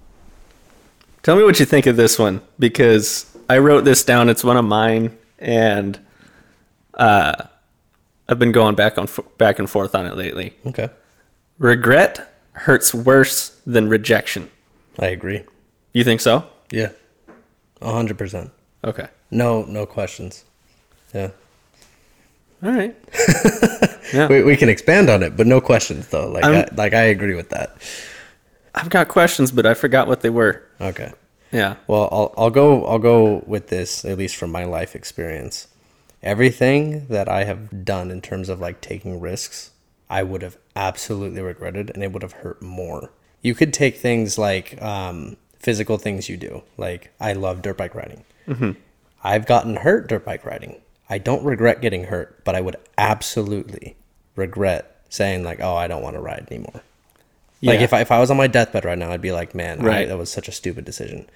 [1.22, 4.28] tell me what you think of this one because I wrote this down.
[4.30, 5.98] It's one of mine, and
[6.98, 7.34] uh,
[8.28, 9.08] I've been going back on
[9.38, 10.54] back and forth on it lately.
[10.66, 10.90] okay.
[11.58, 14.50] Regret hurts worse than rejection.
[14.98, 15.42] I agree.
[15.92, 16.44] You think so?
[16.70, 16.90] Yeah.
[17.80, 18.50] A hundred percent.
[18.84, 19.08] Okay.
[19.30, 20.44] No, no questions.
[21.14, 21.30] Yeah.
[22.62, 22.94] All right.
[24.12, 24.26] yeah.
[24.28, 26.28] We, we can expand on it, but no questions though.
[26.28, 27.76] Like, I, I'm- like I agree with that.
[28.74, 30.62] I've got questions, but I forgot what they were.
[30.80, 31.12] Okay.
[31.50, 31.76] Yeah.
[31.86, 35.66] Well, I'll I'll go I'll go with this at least from my life experience.
[36.22, 39.70] Everything that I have done in terms of like taking risks,
[40.10, 43.10] I would have absolutely regretted, and it would have hurt more.
[43.42, 47.94] You could take things like um, physical things you do, like I love dirt bike
[47.94, 48.24] riding.
[49.22, 50.80] I've gotten hurt dirt bike riding.
[51.10, 53.96] I don't regret getting hurt, but I would absolutely
[54.36, 56.82] regret saying like, "Oh, I don't want to ride anymore."
[57.62, 59.80] Like if I, if I was on my deathbed right now, I'd be like, man,
[59.80, 61.28] I, that was such a stupid decision.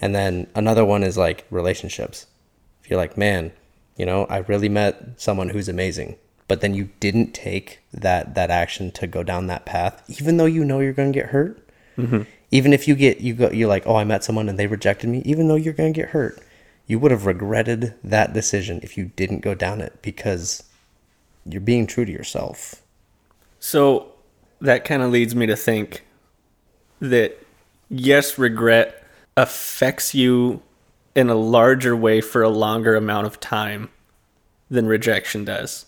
[0.00, 2.26] And then another one is like relationships.
[2.82, 3.52] If you're like, man,
[3.96, 6.16] you know, I really met someone who's amazing,
[6.48, 10.46] but then you didn't take that that action to go down that path, even though
[10.46, 11.66] you know you're going to get hurt.
[11.96, 12.22] Mm-hmm.
[12.50, 15.08] Even if you get you go, you're like, oh, I met someone and they rejected
[15.10, 16.38] me, even though you're going to get hurt.
[16.86, 20.62] you would have regretted that decision if you didn't go down it because
[21.46, 22.82] you're being true to yourself.
[23.60, 24.12] So
[24.60, 26.04] that kind of leads me to think
[27.00, 27.38] that
[27.88, 29.04] yes, regret
[29.36, 30.62] affects you
[31.14, 33.90] in a larger way for a longer amount of time
[34.70, 35.86] than rejection does.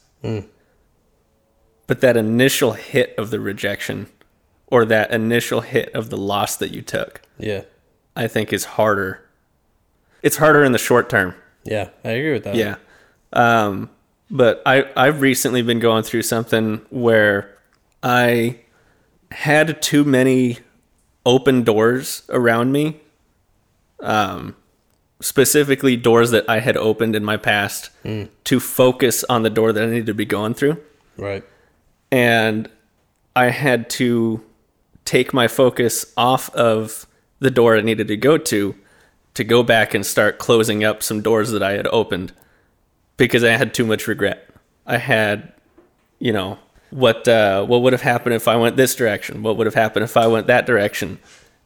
[1.86, 4.06] But that initial hit of the rejection
[4.66, 7.62] or that initial hit of the loss that you took, Yeah.
[8.16, 9.20] I think is harder.
[10.22, 11.34] It's harder in the short term.
[11.64, 12.54] Yeah, I agree with that.
[12.54, 12.76] Yeah.
[13.32, 13.90] Um,
[14.30, 17.58] but I, I've recently been going through something where
[18.02, 18.60] I
[19.32, 20.58] had too many
[21.26, 23.00] open doors around me.
[24.00, 24.56] Um,
[25.24, 27.88] specifically doors that I had opened in my past
[28.44, 30.78] to focus on the door that I needed to be going through.
[31.16, 31.42] Right.
[32.12, 32.68] And
[33.34, 34.44] I had to
[35.06, 37.06] take my focus off of
[37.38, 38.74] the door I needed to go to
[39.32, 42.34] to go back and start closing up some doors that I had opened
[43.16, 44.46] because I had too much regret.
[44.86, 45.54] I had,
[46.18, 46.58] you know,
[46.90, 49.42] what uh, what would have happened if I went this direction?
[49.42, 51.18] What would have happened if I went that direction?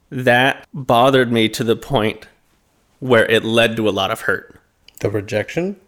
[0.09, 2.25] That bothered me to the point
[2.99, 4.59] where it led to a lot of hurt.
[4.99, 5.79] The rejection?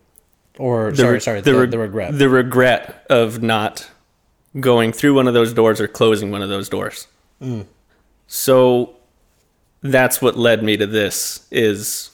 [0.57, 2.17] Or sorry, sorry, the, re- the regret.
[2.17, 3.89] The regret of not
[4.59, 7.07] going through one of those doors or closing one of those doors.
[7.41, 7.65] Mm.
[8.27, 8.95] So
[9.81, 12.11] that's what led me to this is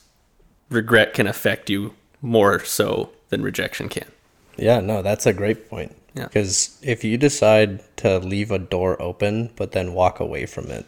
[0.69, 4.07] regret can affect you more so than rejection can.
[4.55, 5.95] Yeah, no, that's a great point.
[6.13, 6.25] Yeah.
[6.25, 10.85] Because if you decide to leave a door open but then walk away from it,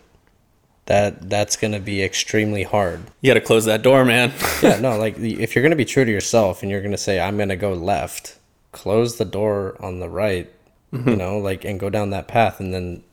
[0.89, 2.99] that that's going to be extremely hard.
[3.21, 4.33] You got to close that door, man.
[4.61, 6.97] Yeah, no, like if you're going to be true to yourself and you're going to
[6.97, 8.37] say I'm going to go left,
[8.71, 10.51] close the door on the right,
[10.91, 11.09] Mm-hmm.
[11.09, 13.03] you know, like and go down that path and then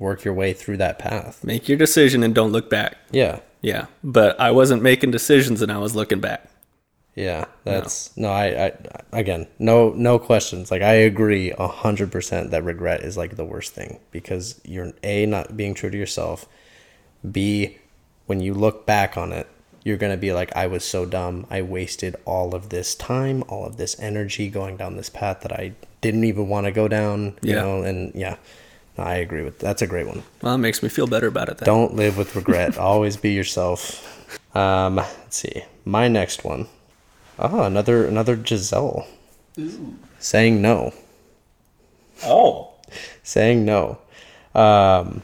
[0.00, 1.44] work your way through that path.
[1.44, 2.96] Make your decision and don't look back.
[3.12, 3.38] Yeah.
[3.62, 6.48] Yeah, but I wasn't making decisions and I was looking back.
[7.14, 8.30] Yeah, that's no.
[8.30, 8.72] I, I
[9.12, 10.70] again, no, no questions.
[10.70, 14.92] Like I agree a hundred percent that regret is like the worst thing because you're
[15.04, 16.46] a not being true to yourself.
[17.28, 17.78] B,
[18.26, 19.46] when you look back on it,
[19.84, 21.46] you're gonna be like, I was so dumb.
[21.50, 25.52] I wasted all of this time, all of this energy going down this path that
[25.52, 27.36] I didn't even want to go down.
[27.42, 27.62] You Yeah.
[27.62, 28.36] know, and yeah,
[28.98, 30.22] no, I agree with that's a great one.
[30.42, 31.66] Well, it makes me feel better about it then.
[31.66, 32.76] Don't live with regret.
[32.90, 34.06] Always be yourself.
[34.54, 35.64] Um, let's see.
[35.84, 36.66] My next one.
[37.38, 39.06] Oh, another another Giselle.
[40.18, 40.92] Saying no.
[42.24, 42.70] Oh,
[43.22, 43.98] Saying no.
[44.54, 45.22] Um,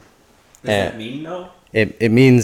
[0.63, 0.85] does Eh.
[0.89, 1.49] that mean no?
[1.81, 2.43] It it means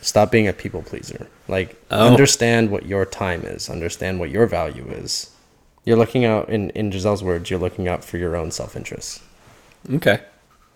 [0.00, 1.22] stop being a people pleaser.
[1.48, 2.08] Like Oh.
[2.10, 3.68] understand what your time is.
[3.68, 5.30] Understand what your value is.
[5.84, 7.50] You're looking out in in Giselle's words.
[7.50, 9.20] You're looking out for your own self interest.
[9.98, 10.18] Okay.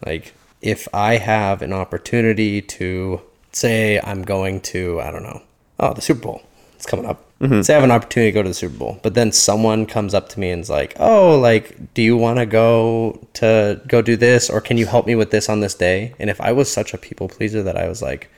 [0.05, 3.21] Like, if I have an opportunity to
[3.53, 5.41] say I'm going to, I don't know,
[5.81, 6.43] oh, the Super Bowl,
[6.77, 7.23] it's coming up.
[7.41, 7.61] Mm-hmm.
[7.61, 10.15] Say I have an opportunity to go to the Super Bowl, but then someone comes
[10.15, 14.01] up to me and is like, oh, like, do you want to go to go
[14.01, 16.15] do this, or can you help me with this on this day?
[16.19, 18.31] And if I was such a people pleaser that I was like,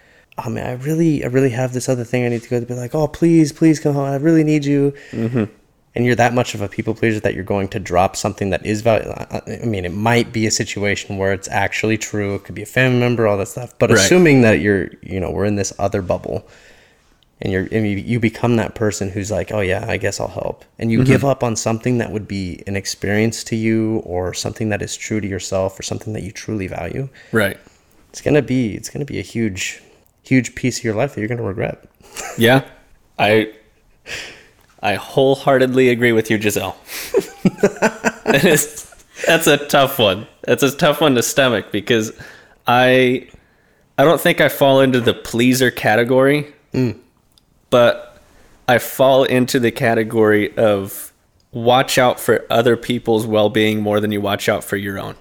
[0.45, 2.67] oh man, I really, I really have this other thing I need to go to,
[2.67, 5.45] be like, oh, please, please come home, I really need you mm-hmm.
[5.95, 8.65] and you're that much of a people pleaser that you're going to drop something that
[8.65, 9.15] is valuable.
[9.21, 12.37] I mean, it might be a situation where it's actually true.
[12.37, 13.77] It could be a family member, all that stuff.
[13.81, 13.99] But Right.
[13.99, 16.47] assuming that you're, you know, we're in this other bubble,
[17.41, 20.29] and you're, and you, you become that person who's like, oh yeah, I guess I'll
[20.29, 21.07] help, and you mm-hmm.
[21.07, 24.97] give up on something that would be an experience to you, or something that is
[24.97, 27.09] true to yourself, or something that you truly value.
[27.33, 27.59] Right.
[28.11, 29.83] It's gonna be, it's gonna be a huge,
[30.23, 31.85] huge piece of your life that you're gonna regret.
[32.39, 32.65] Yeah.
[33.19, 33.53] I
[34.81, 36.77] I wholeheartedly agree with you, Giselle.
[38.31, 38.89] It is-
[39.27, 40.27] that's a tough one.
[40.43, 42.13] That's a tough one to stomach because
[42.67, 43.29] I
[43.97, 46.99] I don't think I fall into the pleaser category, mm.
[47.71, 48.21] But
[48.67, 51.13] I fall into the category of
[51.53, 55.17] watch out for other people's well-being more than you watch out for your own.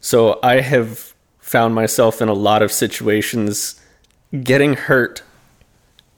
[0.00, 3.80] So I have found myself in a lot of situations
[4.42, 5.22] getting hurt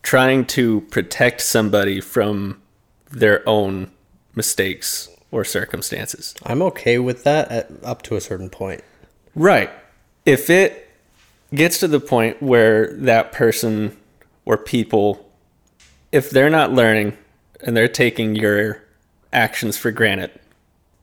[0.02, 2.60] trying to protect somebody from
[3.10, 3.90] their own
[4.34, 6.34] mistakes or circumstances.
[6.44, 8.82] I'm okay with that at, up to a certain point.
[9.34, 9.70] Right.
[10.24, 10.88] If it
[11.54, 13.96] gets to the point where that person
[14.44, 15.29] or people,
[16.12, 17.16] if they're not learning
[17.62, 18.82] and they're taking your
[19.32, 20.30] actions for granted,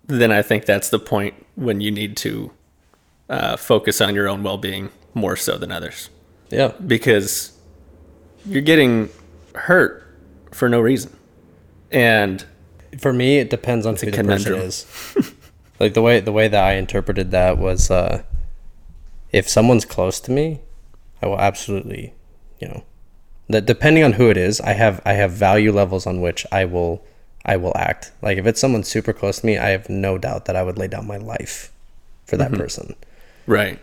[0.05, 2.51] then I think that's the point when you need to
[3.29, 6.09] uh, focus on your own well being more so than others.
[6.49, 6.71] Yeah.
[6.85, 7.51] because
[8.45, 9.09] you're getting
[9.53, 10.07] hurt
[10.51, 11.13] for no reason.
[11.91, 12.45] And
[12.99, 14.85] For me, it depends on who the person is.
[15.79, 18.23] like the way the way that I interpreted that was, uh,
[19.31, 20.61] if someone's close to me,
[21.21, 22.13] I will absolutely,
[22.59, 22.83] you know,
[23.49, 26.65] that depending on who it is, I have I have value levels on which I
[26.65, 27.03] will
[27.45, 28.11] I will act.
[28.21, 30.77] Like if it's someone super close to me, I have no doubt that I would
[30.77, 31.71] lay down my life
[32.25, 32.61] for that mm-hmm.
[32.61, 32.95] person.
[33.45, 33.79] Right.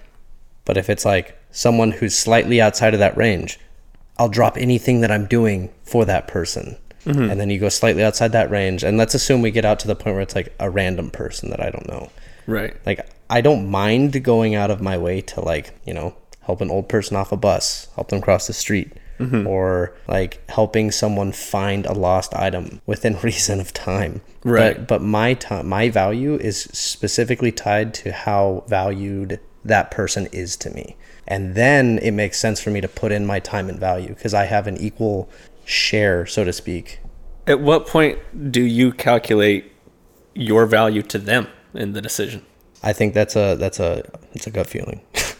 [0.64, 3.58] But if it's like someone who's slightly outside of that range,
[4.18, 6.76] I'll drop anything that I'm doing for that person.
[7.04, 7.30] Mm-hmm.
[7.30, 9.86] And then you go slightly outside that range, and let's assume we get out to
[9.86, 12.10] the point where it's like a random person that I don't know.
[12.46, 12.74] Right.
[12.86, 16.70] Like I don't mind going out of my way to like, you know, help an
[16.70, 19.46] old person off a bus, help them cross the street, Mm-hmm.
[19.46, 24.22] or like helping someone find a lost item within reason of time.
[24.42, 24.76] Right.
[24.76, 30.56] But, but my time, my value is specifically tied to how valued that person is
[30.56, 30.96] to me.
[31.26, 34.34] And then it makes sense for me to put in my time and value because
[34.34, 35.30] I have an equal
[35.64, 37.00] share, so to speak.
[37.46, 38.18] At what point
[38.52, 39.72] do you calculate
[40.34, 42.44] your value to them in the decision?
[42.82, 44.02] I think that's a that's a
[44.32, 45.00] it's a gut feeling.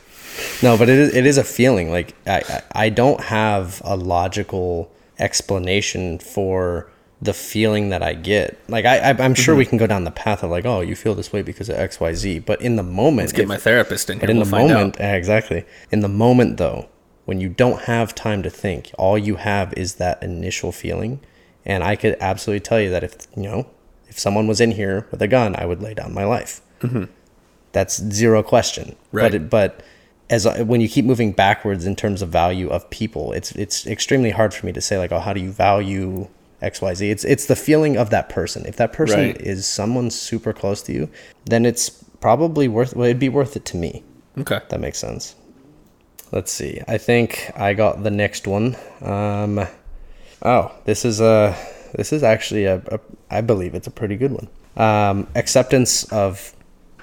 [0.65, 1.91] no, but it is it is a feeling.
[1.91, 6.91] Like I I don't have a logical explanation for
[7.23, 8.59] the feeling that I get.
[8.69, 9.59] Like I, I I'm sure mm-hmm.
[9.59, 11.77] we can go down the path of like, oh, you feel this way because of
[11.77, 12.39] X Y Z.
[12.41, 14.27] But in the moment, Get if- my therapist in here.
[14.27, 15.01] but in we'll the moment, out.
[15.01, 15.65] yeah, exactly.
[15.91, 16.89] In the moment, though,
[17.25, 21.21] when you don't have time to think, all you have is that initial feeling.
[21.67, 23.67] And I could absolutely tell you that if you know,
[24.09, 26.61] if someone was in here with a gun, I would lay down my life.
[26.81, 27.05] Mm-hmm.
[27.73, 28.97] That's zero question.
[29.13, 29.25] Right.
[29.25, 29.83] But it, but
[30.31, 34.31] as when you keep moving backwards in terms of value of people, it's it's extremely
[34.31, 36.29] hard for me to say like, oh, how do you value
[36.63, 37.11] X Y Z?
[37.11, 38.65] It's it's the feeling of that person.
[38.67, 39.37] If that person Right.
[39.41, 41.09] is someone super close to you,
[41.47, 42.97] then it's probably worth.
[42.97, 44.03] Well, it'd be worth it to me.
[44.39, 44.61] Okay.
[44.69, 45.35] That makes sense.
[46.33, 46.81] Let's see.
[46.89, 48.77] I think I got the next one.
[49.03, 49.67] Um,
[50.43, 51.55] oh, this is a
[51.95, 52.99] this is actually a, a
[53.31, 54.49] I believe it's a pretty good one.
[54.77, 56.53] Um, acceptance of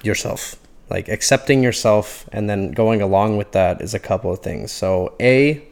[0.04, 0.56] yourself,
[0.92, 4.72] like accepting yourself, and then going along with that is a couple of things.
[4.72, 5.64] So a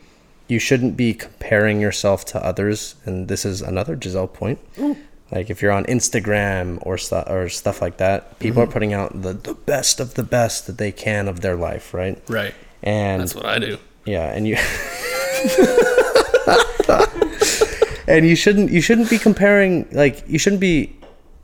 [0.48, 4.60] you shouldn't be comparing yourself to others, and this is another Giselle point.
[4.76, 4.98] Mm.
[5.32, 8.74] Like if you're on Instagram or stuff or stuff like that, people are mm-hmm.
[8.74, 12.20] putting out the, the best of the best that they can of their life, right?
[12.28, 12.56] Right.
[12.82, 13.78] And That's what I do.
[14.06, 14.56] yeah, and you
[18.08, 20.96] and you shouldn't you shouldn't be comparing like you shouldn't be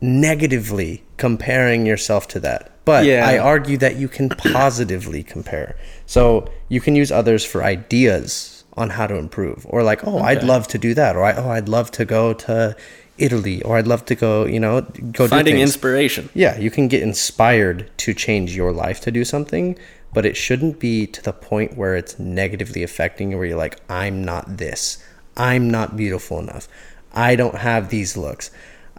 [0.02, 2.72] negatively comparing yourself to that.
[2.86, 3.28] But Yeah.
[3.28, 5.76] I argue that you can positively compare.
[6.06, 10.44] So you can use others for ideas on how to improve, or like, oh, I'd
[10.44, 12.76] love to do that, or oh, I'd love to go to
[13.18, 14.82] Italy, or I'd love to go, you know,
[15.12, 16.30] go Finding inspiration.
[16.34, 19.78] Yeah, you can get inspired to change your life to do something,
[20.14, 23.80] but it shouldn't be to the point where it's negatively affecting you, where you're like,
[23.90, 25.02] I'm not this.
[25.38, 26.68] I'm not beautiful enough.
[27.14, 28.52] I don't have these looks.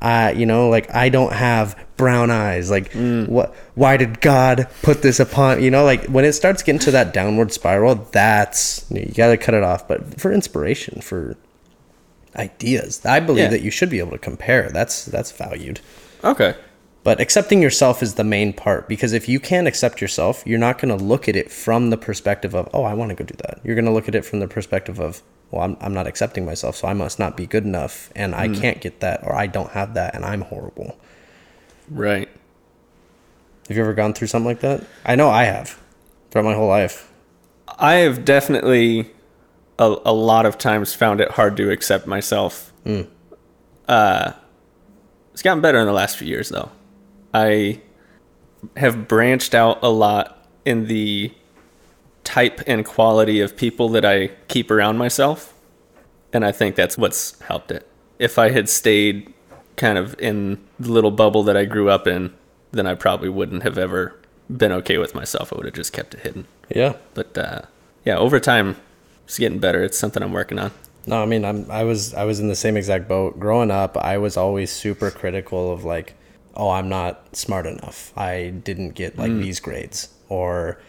[0.03, 2.71] Uh, you know, like I don't have brown eyes.
[2.71, 3.55] Like, what?
[3.75, 5.63] Why did God put this upon?
[5.63, 9.55] You know, like when it starts getting to that downward spiral, that's you gotta cut
[9.55, 9.89] it off.
[9.89, 11.37] But for inspiration, for
[12.37, 13.51] ideas, I believe Yeah.
[13.51, 14.69] that you should be able to compare.
[14.71, 15.81] That's that's valued.
[16.23, 16.55] Okay.
[17.03, 20.81] But accepting yourself is the main part because if you can't accept yourself, you're not
[20.81, 23.35] going to look at it from the perspective of, oh, I want to go do
[23.47, 23.61] that.
[23.63, 26.45] You're going to look at it from the perspective of, well, I'm, I'm not accepting
[26.45, 29.47] myself, so I must not be good enough, and I can't get that, or I
[29.47, 30.99] don't have that, and I'm horrible.
[31.89, 32.29] Right.
[33.69, 34.85] Have you ever gone through something like that?
[35.05, 35.81] I know I have
[36.31, 37.11] throughout my whole life.
[37.79, 39.11] I have definitely
[39.79, 42.73] a, a lot of times found it hard to accept myself.
[43.89, 44.33] Uh,
[45.33, 46.71] it's gotten better in the last few years, though.
[47.35, 47.81] I
[48.77, 51.33] have branched out a lot in the
[52.27, 55.55] type and quality of people that I keep around myself.
[56.33, 57.89] And I think that's what's helped it.
[58.19, 59.33] If I had stayed
[59.77, 62.35] kind of in the little bubble that I grew up in,
[62.73, 64.19] then I probably wouldn't have ever
[64.55, 65.53] been okay with myself.
[65.53, 66.47] I would have just kept it hidden.
[66.69, 66.97] Yeah.
[67.15, 67.63] But uh,
[68.05, 68.77] yeah, over time,
[69.25, 69.83] it's getting better.
[69.83, 70.73] It's something I'm working on.
[71.07, 73.39] No, I mean, I'm I was I was in the same exact boat.
[73.39, 76.15] Growing up, I was always super critical of like,
[76.57, 78.13] oh, I'm not smart enough.
[78.17, 80.81] I didn't get like these grades, or,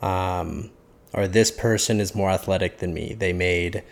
[0.00, 0.70] um,
[1.16, 3.14] or this person is more athletic than me.
[3.18, 3.82] They made,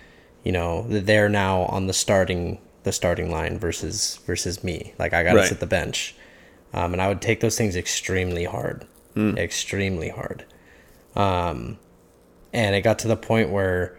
[0.44, 4.92] you know, they're now on the starting the starting line versus versus me.
[4.98, 5.48] Like I got to Right.
[5.48, 6.14] sit the bench,
[6.74, 8.84] um, and I would take those things extremely hard,
[9.16, 10.44] extremely hard.
[11.16, 11.78] Um,
[12.52, 13.96] and it got to the point where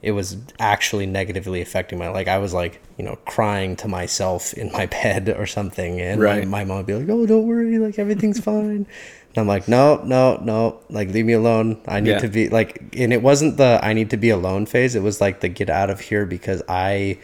[0.00, 4.52] it was actually negatively affecting my like I was like you know crying to myself
[4.54, 6.46] in my bed or something and Right.
[6.46, 8.86] my, my mom would be like oh don't worry like everything's fine.
[9.30, 11.80] And I'm like no no no like leave me alone.
[11.88, 12.18] I need Yeah.
[12.20, 14.94] to be like and it wasn't the I need to be alone phase.
[14.94, 17.18] It was like the get out of here because I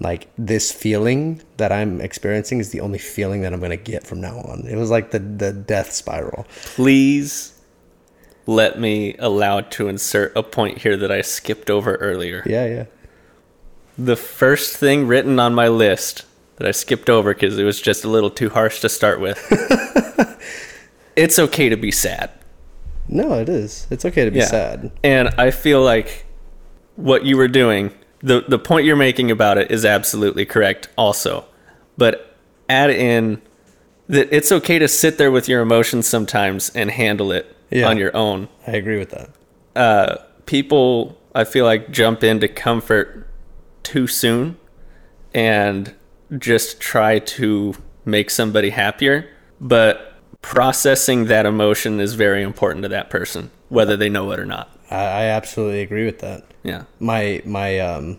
[0.00, 4.20] like this feeling that I'm experiencing is the only feeling that I'm gonna get from
[4.20, 4.64] now on.
[4.68, 6.46] It was like the the death spiral.
[6.76, 7.57] Please
[8.48, 12.42] let me allow to insert a point here that I skipped over earlier.
[12.46, 12.84] yeah yeah
[13.98, 16.24] the first thing written on my list
[16.56, 19.38] that I skipped over because it was just a little too harsh to start with.
[21.16, 22.30] it's okay to be sad.
[23.08, 23.86] No, it is.
[23.90, 24.46] It's okay to be Yeah.
[24.46, 24.92] sad.
[25.02, 26.24] And I feel like
[26.96, 27.90] what you were doing,
[28.20, 31.44] the the point you're making about it is absolutely correct also.
[31.96, 32.36] But
[32.68, 33.42] add in
[34.08, 37.88] that it's okay to sit there with your emotions sometimes and handle it Yeah.
[37.88, 38.48] on your own.
[38.66, 39.30] I agree with that.
[39.76, 40.16] Uh,
[40.46, 43.26] people I feel like jump into comfort
[43.82, 44.56] too soon
[45.34, 45.94] and
[46.38, 49.28] just try to make somebody happier,
[49.60, 54.46] but processing that emotion is very important to that person, whether they know it or
[54.46, 54.70] not.
[54.90, 56.44] I, I absolutely agree with that.
[56.62, 56.84] Yeah.
[57.00, 58.18] My my um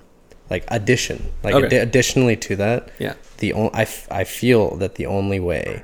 [0.49, 1.67] like addition, like Okay.
[1.77, 3.13] addi- additionally to that, Yeah.
[3.37, 5.83] the on- I, f- I feel that the only way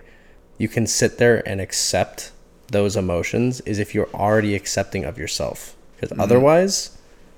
[0.57, 2.31] you can sit there and accept
[2.67, 6.21] those emotions is if you're already accepting of yourself because mm-hmm.
[6.21, 6.97] otherwise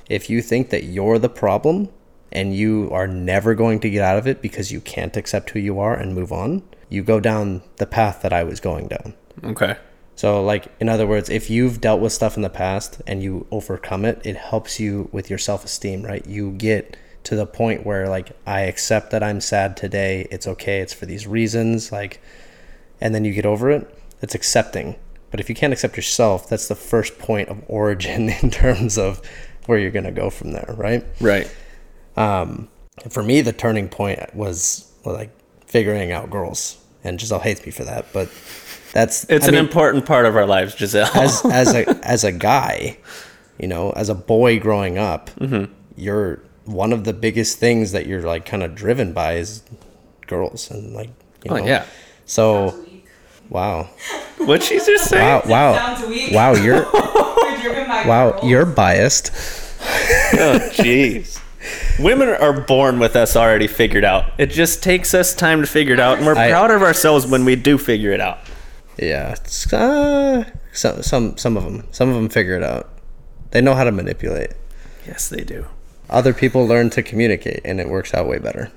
[0.09, 1.89] if you think that you're the problem
[2.31, 5.59] and you are never going to get out of it because you can't accept who
[5.59, 9.13] you are and move on you go down the path that i was going down
[9.43, 9.75] Okay.
[10.15, 13.45] so, like, in other words, if you've dealt with stuff in the past and you
[13.51, 16.25] overcome it, it helps you with your self esteem, right?
[16.25, 20.27] You get to the point where, like, I accept that I'm sad today.
[20.31, 20.79] It's okay.
[20.79, 21.91] It's for these reasons.
[21.91, 22.21] Like,
[22.99, 23.93] and then you get over it.
[24.21, 24.95] It's accepting.
[25.31, 29.21] But if you can't accept yourself, that's the first point of origin in terms of
[29.65, 31.03] where you're going to go from there, right?
[31.19, 31.53] Right.
[32.15, 32.69] Um,
[33.09, 35.29] for me, the turning point was like
[35.65, 36.77] figuring out girls.
[37.03, 38.29] And Giselle hates me for that, but
[38.91, 41.09] that's It's I an mean- important part of our lives, Giselle.
[41.13, 42.97] as as a as a guy,
[43.59, 45.71] you know, as a boy growing up, Mm-hmm.
[45.95, 49.61] you're one of the biggest things that you're like kind of driven by is
[50.25, 51.09] girls and like
[51.45, 51.65] you oh know.
[51.65, 51.85] yeah.
[52.25, 52.75] So
[53.49, 53.83] wow,
[54.37, 55.19] What'd she just say?
[55.21, 56.31] wow, wow, Sounds weak.
[56.33, 58.43] wow, you're We're driven by wow, girls.
[58.45, 59.31] you're biased.
[60.33, 61.41] Oh jeez.
[61.99, 64.25] Women are born with us already figured out.
[64.37, 67.25] It just takes us time to figure it out, and we're I- proud of ourselves
[67.27, 68.39] when we do figure it out.
[68.97, 70.43] Yeah, it's, uh,
[70.73, 72.89] some some some of them, some of them figure it out.
[73.51, 74.51] They know how to manipulate.
[75.05, 75.65] Yes, they do.
[76.09, 78.71] other people learn to communicate and it works out way better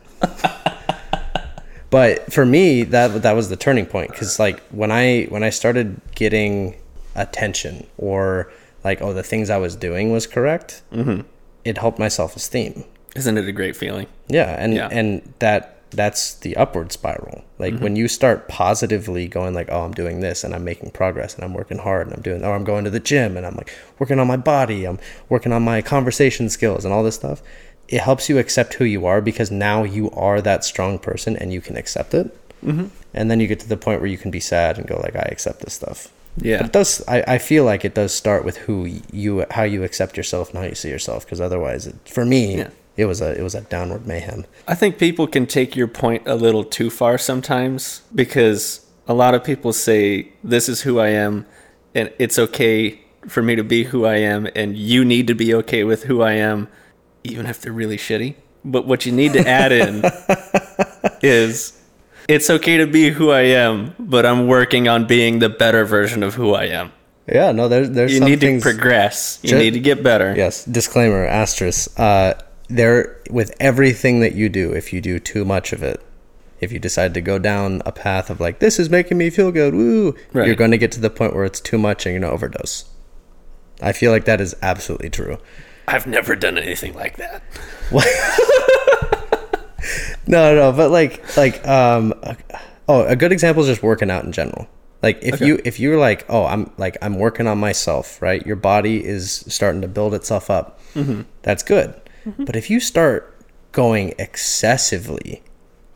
[1.91, 5.51] but for me that that was the turning point because like when i when i
[5.51, 6.76] started getting
[7.14, 8.51] attention or
[8.84, 11.20] like oh the things i was doing was correct mm-hmm.
[11.64, 12.84] it helped my self-esteem
[13.16, 14.07] Isn't it a great feeling?
[14.28, 14.88] yeah and Yeah.
[14.91, 19.91] and that that's the upward spiral like when you start positively going like oh i'm
[19.93, 22.62] doing this and i'm making progress and i'm working hard and i'm doing or i'm
[22.62, 25.82] going to the gym and i'm like working on my body i'm working on my
[25.82, 27.43] conversation skills and all this stuff
[27.91, 31.53] it helps you accept who you are because now you are that strong person and
[31.53, 32.26] you can accept it
[32.64, 32.86] mm-hmm.
[33.12, 35.16] and then you get to the point where you can be sad and go like
[35.16, 36.09] i accept this stuff
[36.41, 36.59] Yeah.
[36.59, 38.76] but it does I, I feel like it does start with who
[39.12, 42.43] you how you accept yourself and how you see yourself because otherwise it, for me
[42.59, 42.70] Yeah.
[42.97, 46.22] it was a it was a downward mayhem I think people can take your point
[46.26, 51.09] a little too far sometimes because a lot of people say, This is who I
[51.09, 51.45] am,
[51.97, 55.53] and it's okay for me to be who I am, and you need to be
[55.55, 56.68] okay with who I am,
[57.25, 58.35] even if they're really shitty.
[58.64, 60.03] But what you need to add in
[61.23, 61.81] is
[62.29, 66.23] it's okay to be who I am, but I'm working on being the better version
[66.23, 66.93] of who I am.
[67.27, 69.39] Yeah, no, there's there's You need to progress.
[69.43, 70.35] You Ju- need to get better.
[70.37, 71.99] yes, disclaimer, asterisk.
[71.99, 72.35] Uh,
[72.68, 76.01] there with everything that you do, if you do too much of it,
[76.61, 79.51] if you decide to go down a path of like this is making me feel
[79.53, 80.47] good, woo, Right.
[80.47, 82.35] you're going to get to the point where it's too much and you're going to
[82.35, 82.85] overdose.
[83.81, 85.39] I feel like that is absolutely true.
[85.93, 87.43] I've never done anything like that.
[90.26, 92.14] No, no, but like like um
[92.88, 94.68] oh, a good example is just working out in general.
[95.03, 95.47] Like if Okay.
[95.47, 98.47] you if you're like, "Oh, I'm like I'm working on myself," right?
[98.47, 100.78] Your body is starting to build itself up.
[100.95, 101.22] Mm-hmm.
[101.43, 101.95] That's good.
[102.38, 103.34] But if you start
[103.72, 105.43] going excessively,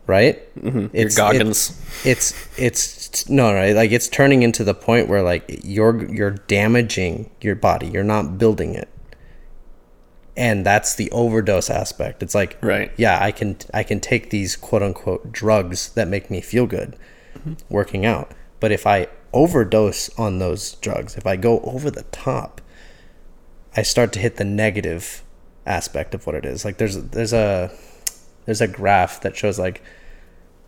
[0.07, 0.37] right?
[0.59, 0.93] Mm-hmm.
[0.97, 1.79] Your Goggins.
[2.03, 7.29] it's it's no right like it's turning into the point where like you're you're damaging
[7.39, 8.89] your body you're not building it
[10.37, 12.21] and that's the overdose aspect.
[12.21, 12.91] It's like Right.
[12.97, 16.95] yeah i can i can take these quote unquote drugs that make me feel good
[17.69, 18.31] working out.
[18.59, 22.61] But if i overdose on those drugs if i go over the top
[23.75, 25.23] i start to hit the negative
[25.65, 26.63] aspect of what it is.
[26.63, 27.71] Like there's there's a
[28.45, 29.81] there's a graph that shows like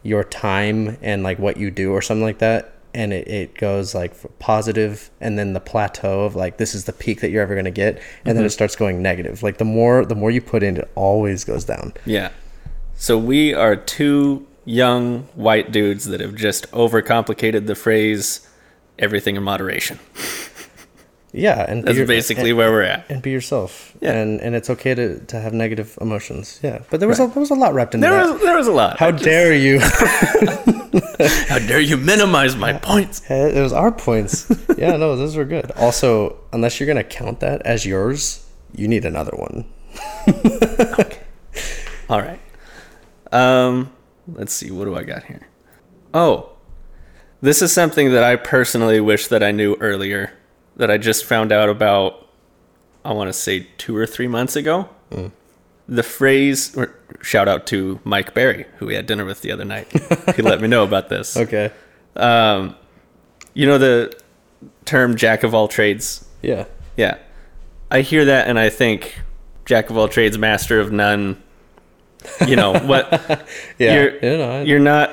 [0.04, 3.94] your time and like what you do or something like that and it, it goes
[3.94, 7.54] like positive and then the plateau of like this is the peak that you're ever
[7.54, 8.54] going to get and then it mm-hmm.
[8.54, 11.94] starts going negative like the more the more you put in it always goes down
[12.06, 12.32] Yeah.
[13.00, 18.48] So we are two young white dudes that have just overcomplicated the phrase
[18.98, 20.00] everything in moderation.
[21.38, 23.06] yeah, and be That's your- basically and, where we're at.
[23.10, 23.94] and be yourself.
[24.02, 24.14] Yeah.
[24.14, 26.60] and and it's okay to, to have negative emotions.
[26.64, 28.34] Yeah, but there was a, there was a lot wrapped in There that.
[28.34, 28.98] was there was a lot.
[29.00, 29.80] How dare you?
[31.50, 33.22] How dare you minimize my points?
[33.30, 34.48] it was our points.
[34.78, 35.72] Yeah, no, those were good.
[35.72, 39.66] Also, unless you're gonna count that as yours, you need another one.
[40.28, 41.20] Okay.
[42.10, 42.40] All right.
[43.32, 43.92] Um,
[44.34, 44.72] let's see.
[44.72, 45.48] What do I got here?
[46.14, 46.52] Oh,
[47.42, 50.32] this is something that I personally wish that I knew earlier.
[50.78, 52.24] That I just found out about.
[53.04, 54.90] I want to say two or three months ago.
[55.88, 56.76] The phrase.
[56.76, 59.88] Or, shout out to Mike Barry, who we had dinner with the other night.
[60.36, 61.36] he let me know about this.
[61.48, 61.72] Okay.
[62.16, 62.76] Um,
[63.54, 64.12] you know the
[64.86, 66.66] term "jack of all trades." Yeah.
[66.96, 67.18] Yeah.
[67.90, 69.20] I hear that and I think
[69.66, 71.42] jack of all trades, master of none.
[72.46, 73.10] You know, what
[73.80, 73.94] Yeah.
[73.96, 75.12] you're You know, you're not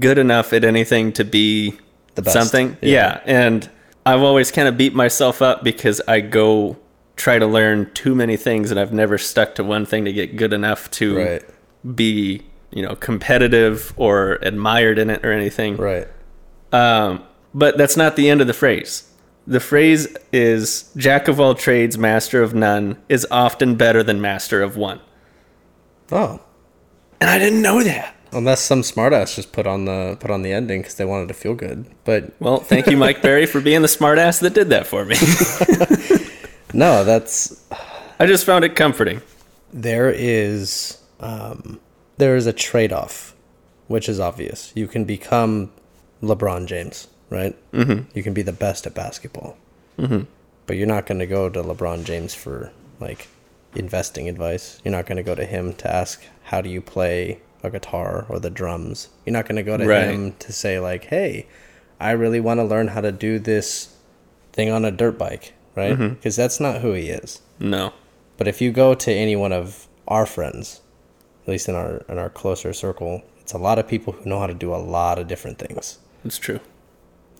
[0.00, 1.78] good enough at anything to be
[2.26, 2.76] something.
[2.82, 2.90] Yeah.
[2.90, 3.20] Yeah.
[3.26, 3.70] And
[4.08, 6.76] I've always kind of beat myself up because I go
[7.16, 10.36] try to learn too many things and I've never stuck to one thing to get
[10.36, 11.42] good enough to Right.
[11.94, 15.76] be, you know, competitive or admired in it or anything.
[15.76, 16.08] Right.
[16.72, 19.04] Um, but that's not the end of the phrase.
[19.46, 24.62] The phrase is Jack of all trades, master of none is often better than master
[24.62, 25.00] of one.
[26.12, 26.40] Oh.
[27.20, 28.14] And I didn't know that.
[28.32, 31.34] Unless some smartass just put on the put on the ending because they wanted to
[31.34, 31.86] feel good.
[32.04, 35.16] But Well, thank you, Mike Berry, for being the smartass that did that for me.
[36.74, 37.64] no, that's
[38.18, 39.22] I just found it comforting.
[39.72, 41.80] there is um,
[42.16, 43.34] there is a trade off,
[43.86, 44.72] which is obvious.
[44.74, 45.70] You can become
[46.22, 47.56] LeBron James, right?
[47.72, 48.10] Mm-hmm.
[48.14, 49.56] You can be the best at basketball,
[49.98, 50.22] mm-hmm.
[50.66, 53.28] but you're not going to go to LeBron James for like
[53.74, 54.80] investing advice.
[54.84, 58.26] You're not going to go to him to ask how do you play a guitar
[58.28, 59.08] or the drums.
[59.26, 60.08] You're not going to go to Right.
[60.08, 61.46] him to say like, "Hey,
[62.00, 63.94] I really want to learn how to do this
[64.52, 65.92] thing on a dirt bike," right?
[65.94, 66.14] Mm-hmm.
[66.14, 67.40] Because that's not who he is.
[67.58, 67.92] No.
[68.36, 70.80] But if you go to any one of our friends,
[71.42, 74.38] at least in our in our closer circle, it's a lot of people who know
[74.38, 75.98] how to do a lot of different things.
[76.24, 76.60] It's true.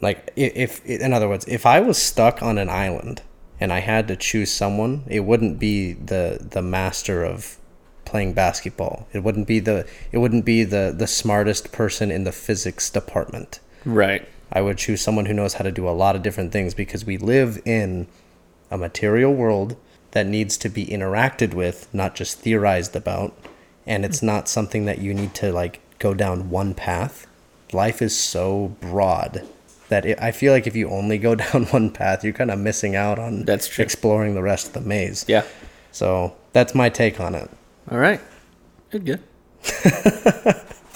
[0.00, 3.22] Like i- if, in other words, if I was stuck on an island
[3.60, 7.56] and I had to choose someone, it wouldn't be the the master of
[8.08, 9.06] playing basketball.
[9.12, 13.60] It wouldn't be the it wouldn't be the the smartest person in the physics department.
[13.84, 14.26] Right.
[14.50, 17.04] I would choose someone who knows how to do a lot of different things because
[17.04, 18.06] we live in
[18.70, 19.76] a material world
[20.12, 23.36] that needs to be interacted with, not just theorized about.
[23.86, 27.26] And it's not something that you need to like go down one path.
[27.72, 29.46] Life is so broad
[29.90, 32.58] that it, I feel like if you only go down one path, you're kind of
[32.58, 33.82] missing out on That's true.
[33.82, 35.24] exploring the rest of the maze.
[35.28, 35.44] Yeah.
[35.92, 37.50] So that's my take on it.
[37.90, 38.20] All right.
[38.90, 39.22] Good, good.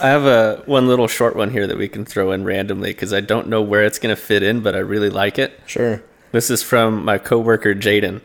[0.00, 3.12] I have a one little short one here that we can throw in randomly because
[3.12, 5.60] I don't know where it's going to fit in, but I really like it.
[5.66, 6.02] Sure.
[6.32, 8.20] This is from my coworker Jaden.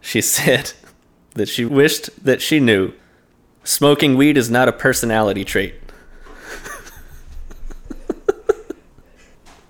[0.00, 0.72] She said
[1.34, 2.92] that she wished that she knew
[3.64, 5.74] smoking weed is not a personality trait.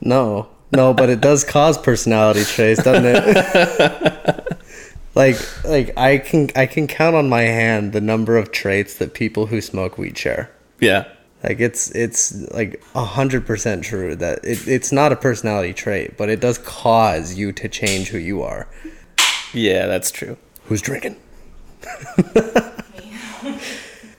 [0.07, 4.45] No, no, but it does cause personality traits, doesn't it?
[5.17, 9.15] like, like I can I can count on my hand the number of traits that
[9.15, 10.51] people who smoke weed share.
[10.79, 11.09] Yeah.
[11.43, 16.17] Like it's it's like a hundred percent true that it, it's not a personality trait,
[16.17, 18.69] but it does cause you to change who you are.
[19.53, 20.37] Yeah, that's true.
[20.67, 21.17] Who's drinking?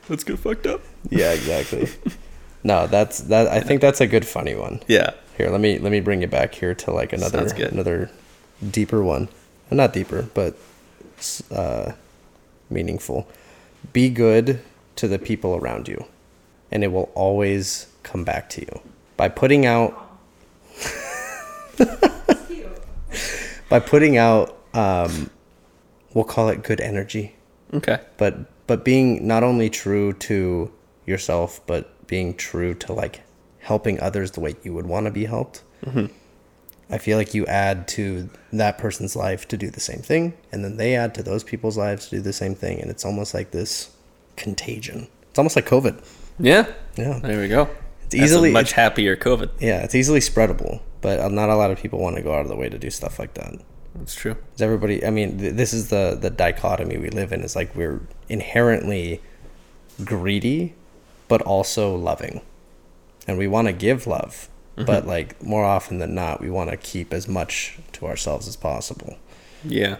[0.10, 0.82] Let's get fucked up.
[1.10, 1.90] Yeah, exactly.
[2.64, 3.48] no, that's that.
[3.48, 4.82] I think that's a good funny one.
[4.88, 5.12] Yeah.
[5.38, 8.10] Here, let me let me bring you back here to like another another
[8.72, 9.28] deeper one.
[9.70, 10.58] Not deeper, but
[11.52, 11.94] uh,
[12.70, 13.28] meaningful.
[13.94, 14.62] Be good
[14.98, 16.06] to the people around you,
[16.72, 18.82] and it will always come back to you
[19.16, 19.94] by putting out
[23.70, 24.54] by putting out.
[24.74, 25.30] Um,
[26.14, 27.36] we'll call it good energy,
[27.74, 28.00] Okay.
[28.18, 28.38] but
[28.68, 30.72] but being not only true to
[31.06, 33.22] yourself, but being true to like
[33.60, 35.64] helping others the way you would want to be helped.
[36.90, 40.64] I feel like you add to that person's life to do the same thing, and
[40.64, 43.34] then they add to those people's lives to do the same thing, and it's almost
[43.34, 43.90] like this
[44.38, 45.08] contagion.
[45.30, 46.02] It's almost like COVID.
[46.40, 46.68] Yeah.
[46.96, 47.64] Yeah, There we go.
[48.04, 49.50] it's That's easily much happier COVID.
[49.60, 52.42] yeah, it's easily spreadable, but uh, not a lot of people want to go out
[52.42, 53.56] of the way to do stuff like that.
[53.96, 54.38] That's true.
[54.60, 57.42] everybody, I mean, th- this is the the dichotomy we live in.
[57.42, 59.22] Is like we're inherently
[60.06, 60.76] greedy,
[61.28, 62.42] but also loving,
[63.28, 64.50] and we want to give love,
[64.86, 68.56] but like more often than not, we want to keep as much to ourselves as
[68.56, 69.18] possible.
[69.64, 69.98] Yeah.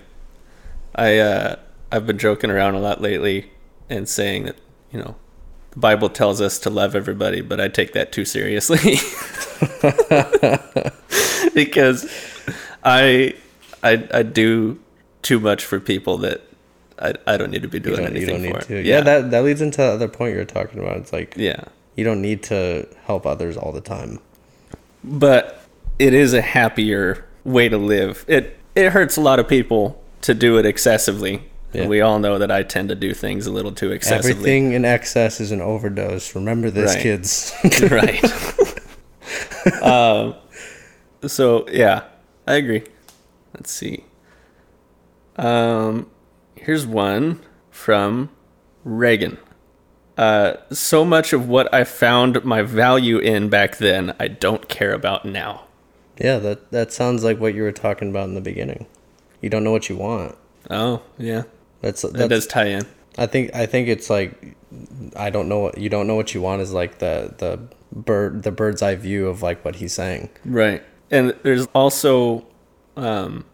[0.96, 1.56] I uh
[1.92, 3.52] I've been joking around a lot lately
[3.90, 4.58] and saying that,
[4.92, 5.16] you know,
[5.72, 8.78] the Bible tells us to love everybody, but I take that too seriously.
[11.54, 12.10] because
[12.84, 13.34] I
[13.84, 14.80] I I do
[15.22, 16.42] too much for people that
[17.00, 18.62] I, I don't need to be doing anything for.
[18.62, 18.82] to.
[18.82, 19.02] Yeah.
[19.02, 20.98] that that leads into the other point you're talking about.
[20.98, 21.66] It's like yeah.
[21.96, 24.20] you don't need to help others all the time.
[25.08, 25.62] But
[26.00, 28.26] it is a happier way to live.
[28.28, 31.44] It it hurts a lot of people to do it excessively.
[31.74, 31.82] Yeah.
[31.82, 34.32] And we all know that I tend to do things a little too excessively.
[34.32, 36.34] Everything in excess is an overdose.
[36.36, 37.04] Remember this, Right.
[37.04, 37.54] kids.
[37.92, 38.24] right.
[39.84, 40.36] um,
[41.26, 42.04] so yeah,
[42.46, 42.84] I agree.
[43.54, 44.06] Let's see.
[45.36, 46.10] Um,
[46.56, 48.30] here's one from
[48.84, 49.38] Reagan.
[50.18, 54.94] Uh, so much of what I found my value in back then, I don't care
[54.94, 55.66] about now.
[56.20, 58.88] yeah, that that sounds like what you were talking about in the beginning.
[59.42, 60.36] You don't know what you want.
[60.70, 61.44] Oh yeah,
[61.82, 62.86] That's that does tie in.
[63.18, 64.56] I think I think it's like
[65.16, 67.60] I don't know what you don't know what you want is like the the
[67.94, 70.30] bird the bird's eye view of like what he's saying.
[70.44, 70.84] Right.
[71.10, 72.46] And there's also,
[72.98, 73.46] um,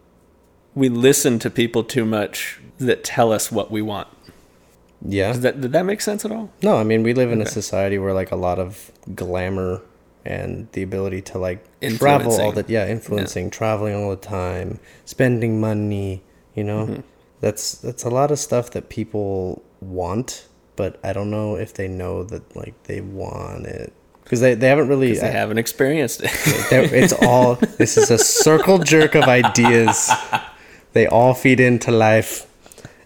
[0.74, 4.08] we listen to people too much that tell us what we want.
[5.06, 5.28] Yeah.
[5.32, 6.50] Does that, did that make sense at all?
[6.62, 9.82] No, I mean we live in a society where like a lot of glamour
[10.24, 11.62] and the ability to like
[11.98, 16.22] travel all the yeah influencing traveling all the time spending money
[16.54, 17.00] you know Mm-hmm.
[17.40, 20.46] that's that's a lot of stuff that people want
[20.76, 23.92] but i don't know if they know that like they want it
[24.22, 26.30] because they, they haven't really They haven't experienced it.
[26.72, 30.10] it's all this is a circle jerk of ideas
[30.94, 32.46] they all feed into life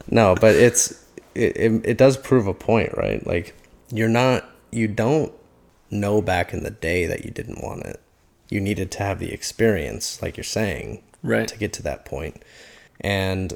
[0.09, 0.98] no but it's
[1.35, 3.55] it, it, it does prove a point right like
[3.93, 5.33] you're not you don't
[5.91, 8.01] know back in the day that you didn't want it
[8.51, 11.49] you needed to have the experience like you're saying Right.
[11.49, 12.43] to get to that point.
[13.01, 13.55] and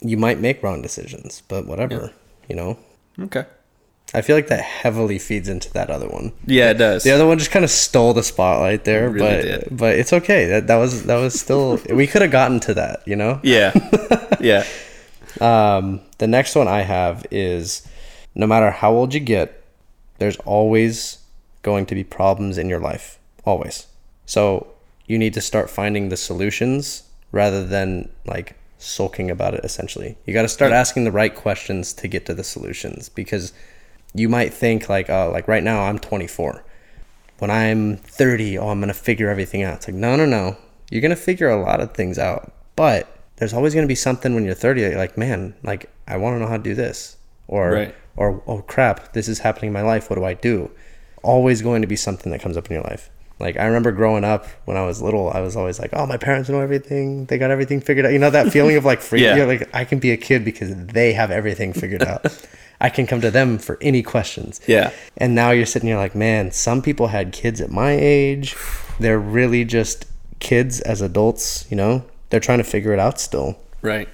[0.00, 2.12] you might make wrong decisions but whatever
[2.48, 2.76] you know
[3.20, 3.44] okay.
[4.12, 7.02] i feel like that heavily feeds into that other one Yeah, it does.
[7.04, 9.68] the other one just kind of stole the spotlight there, really but did.
[9.76, 10.46] but it's okay.
[10.46, 13.40] That that was that was still we could have gotten to that, you know.
[13.42, 13.72] yeah.
[14.40, 14.64] yeah.
[15.40, 17.86] Um, the next one I have is
[18.34, 19.64] no matter how old you get,
[20.18, 21.18] there's always
[21.62, 23.86] going to be problems in your life, always.
[24.26, 24.66] So
[25.06, 29.64] you need to start finding the solutions rather than like sulking about it.
[29.64, 33.52] Essentially, you got to start asking the right questions to get to the solutions because
[34.14, 36.64] you might think like, oh, like right now I'm 24
[37.42, 39.74] when I'm 30, oh, I'm going to figure everything out.
[39.74, 40.56] It's like, no, no, no.
[40.92, 42.52] You're going to figure a lot of things out.
[42.76, 43.11] But
[43.42, 46.16] there's always going to be something when you're 30 that you're like, man, like, I
[46.16, 47.16] want to know how to do this.
[47.48, 47.94] Or, Right.
[48.16, 50.08] or, oh, crap, this is happening in my life.
[50.08, 50.70] What do I do?
[51.24, 53.10] Always going to be something that comes up in your life.
[53.40, 56.18] Like, I remember growing up when I was little, I was always like, oh, my
[56.18, 57.24] parents know everything.
[57.26, 58.12] They got everything figured out.
[58.12, 59.36] You know, that feeling of like freedom.
[59.36, 59.44] Yeah.
[59.46, 62.24] Like, I can be a kid because they have everything figured out.
[62.80, 64.60] I can come to them for any questions.
[64.68, 64.92] Yeah.
[65.16, 68.54] And now you're sitting here like, man, some people had kids at my age.
[69.00, 70.06] They're really just
[70.38, 72.04] kids as adults, you know?
[72.32, 73.58] They're trying to figure it out still.
[73.82, 74.08] Right.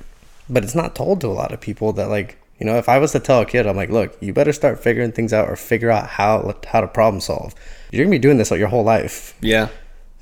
[0.50, 2.98] But it's not told to a lot of people that like, you know, if I
[2.98, 5.54] was to tell a kid, I'm like, look, you better start figuring things out or
[5.54, 7.54] figure out how how to problem solve.
[7.92, 9.38] You're gonna be doing this your whole life.
[9.40, 9.68] Yeah.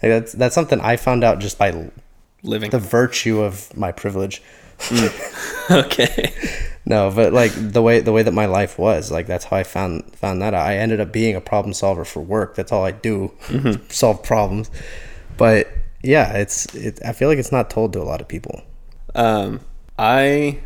[0.03, 1.91] Like, that's that's something I found out just by
[2.43, 2.69] Living.
[2.69, 4.43] the virtue of my privilege.
[4.79, 5.71] Mm.
[5.87, 6.35] okay.
[6.85, 9.63] No, but like the way the way that my life was, like that's how I
[9.63, 10.67] found found that out.
[10.67, 12.57] I ended up being a problem solver for work.
[12.57, 13.83] That's all I do, mm-hmm.
[13.89, 14.71] solve problems.
[15.39, 15.69] But
[16.07, 17.01] yeah, it's it.
[17.05, 18.63] I feel like it's not told to a lot of people.
[19.15, 19.61] Um,
[19.99, 20.61] I.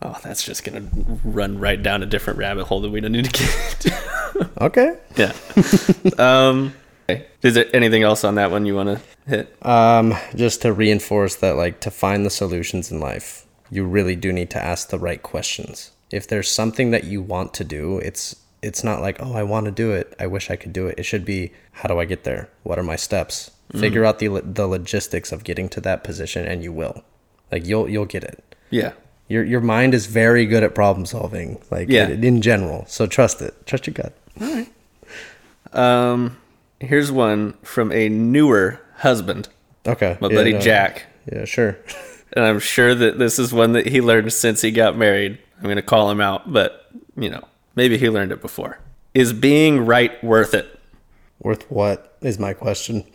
[0.00, 0.88] Oh, that's just gonna
[1.24, 4.04] run right down a different rabbit hole that we don't need to get.
[4.60, 4.96] Okay.
[5.16, 5.32] yeah.
[6.18, 6.72] um.
[7.08, 7.26] okay.
[7.42, 9.66] Is there anything else on that one you want to hit?
[9.66, 14.32] Um, just to reinforce that, like to find the solutions in life, you really do
[14.32, 15.90] need to ask the right questions.
[16.12, 19.66] If there's something that you want to do, it's it's not like oh I want
[19.66, 20.14] to do it.
[20.20, 20.98] I wish I could do it.
[20.98, 22.48] It should be how do I get there?
[22.62, 23.50] What are my steps?
[23.72, 27.04] Figure out the the logistics of getting to that position, and you will.
[27.52, 28.42] Like you'll you'll get it.
[28.70, 28.92] Yeah.
[29.28, 32.08] Your your mind is very good at problem solving, like Yeah.
[32.08, 32.86] in, in general.
[32.88, 33.66] So trust it.
[33.66, 34.14] Trust your gut.
[34.40, 34.68] All right.
[35.72, 36.36] Um.
[36.80, 39.48] Here's one from a newer husband,
[39.84, 40.16] Okay.
[40.20, 40.60] my Yeah, buddy no.
[40.60, 41.76] Jack, Yeah, sure.
[42.34, 45.38] and I'm sure that this is one that he learned since he got married.
[45.60, 47.42] I'm gonna call him out, but you know,
[47.74, 48.78] maybe he learned it before.
[49.12, 50.78] Is being right worth it?
[51.40, 53.04] Worth what is my question?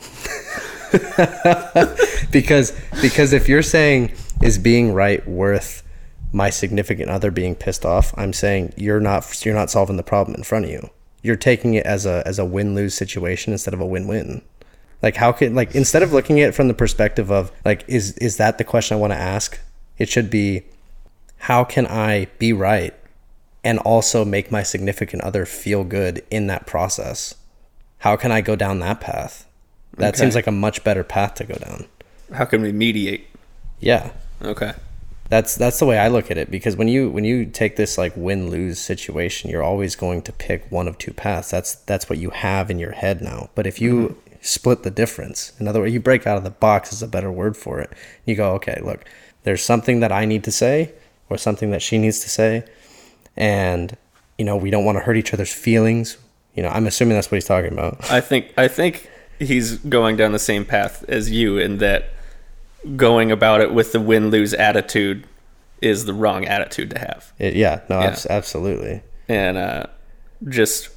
[2.31, 2.71] because
[3.01, 5.83] because if you're saying is being right worth
[6.31, 10.35] my significant other being pissed off, I'm saying you're not you're not solving the problem
[10.35, 10.89] in front of you.
[11.21, 14.41] You're taking it as a as a win-lose situation instead of a win-win.
[15.01, 18.17] Like how can like instead of looking at it from the perspective of like is
[18.17, 19.59] is that the question I want to ask?
[19.97, 20.63] It should be
[21.37, 22.93] how can I be right
[23.63, 27.35] and also make my significant other feel good in that process?
[27.99, 29.45] How can I go down that path?
[29.97, 30.19] That Okay.
[30.19, 31.85] seems like a much better path to go down.
[32.33, 33.27] How can we mediate?
[33.79, 34.11] Yeah.
[34.41, 34.73] Okay.
[35.29, 37.97] That's that's the way I look at it because when you when you take this
[37.97, 41.49] like win lose situation, you're always going to pick one of two paths.
[41.49, 43.49] That's that's what you have in your head now.
[43.55, 44.35] But if you mm-hmm.
[44.41, 47.31] split the difference, in other words, you break out of the box is a better
[47.31, 47.91] word for it.
[48.25, 49.05] You go, okay, look,
[49.43, 50.93] there's something that I need to say
[51.29, 52.65] or something that she needs to say,
[53.35, 53.97] and
[54.37, 56.17] you know we don't want to hurt each other's feelings.
[56.53, 58.11] You know, I'm assuming that's what he's talking about.
[58.11, 59.09] I think I think
[59.39, 62.09] he's going down the same path as you in that
[62.95, 65.25] going about it with the win lose attitude
[65.81, 67.31] is the wrong attitude to have.
[67.39, 68.07] It, yeah, no, Yeah.
[68.07, 69.01] abs- absolutely.
[69.27, 69.85] And uh,
[70.49, 70.89] just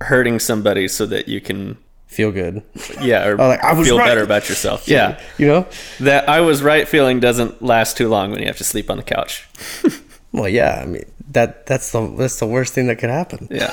[0.00, 2.62] hurting somebody so that you can Feel good.
[3.00, 4.06] yeah, or Oh, like, I was feel right.
[4.06, 4.86] better about yourself.
[4.88, 5.18] Yeah.
[5.38, 5.66] You know?
[6.00, 8.96] That I was right feeling doesn't last too long when you have to sleep on
[8.98, 9.48] the couch.
[10.34, 10.80] Well, yeah.
[10.82, 13.48] I mean, that that's the that's the worst thing that could happen.
[13.50, 13.68] Yeah.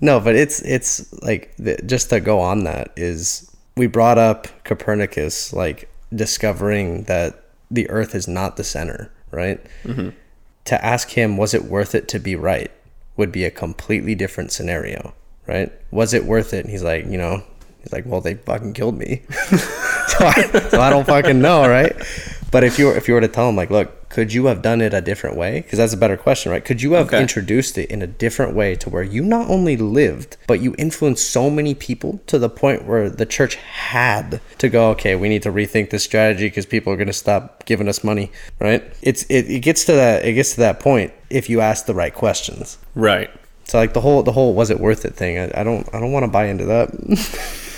[0.00, 4.46] No, but it's it's like the, just to go on that is we brought up
[4.64, 9.60] Copernicus like discovering that the Earth is not the center, right?
[9.84, 10.10] Mm-hmm.
[10.66, 12.70] To ask him, was it worth it to be right,
[13.16, 15.14] would be a completely different scenario,
[15.46, 15.72] right?
[15.90, 16.64] Was it worth it?
[16.64, 17.42] And he's like, you know,
[17.82, 21.96] he's like, well, they fucking killed me, so, I, so I don't fucking know, right?
[22.52, 24.60] But if you were, if you were to tell him like, look, could you have
[24.60, 25.62] done it a different way?
[25.62, 26.62] Because that's a better question, right?
[26.62, 27.20] Could you have Okay.
[27.20, 31.30] introduced it in a different way to where you not only lived, but you influenced
[31.30, 35.42] so many people to the point where the church had to go, okay, we need
[35.44, 38.30] to rethink this strategy because people are going to stop giving us money,
[38.60, 38.84] right?
[39.00, 41.94] It's it, it gets to that it gets to that point if you ask the
[41.94, 42.76] right questions.
[42.94, 43.30] Right.
[43.64, 46.00] So like the whole the whole was it worth it thing, I, I don't I
[46.00, 46.90] don't want to buy into that.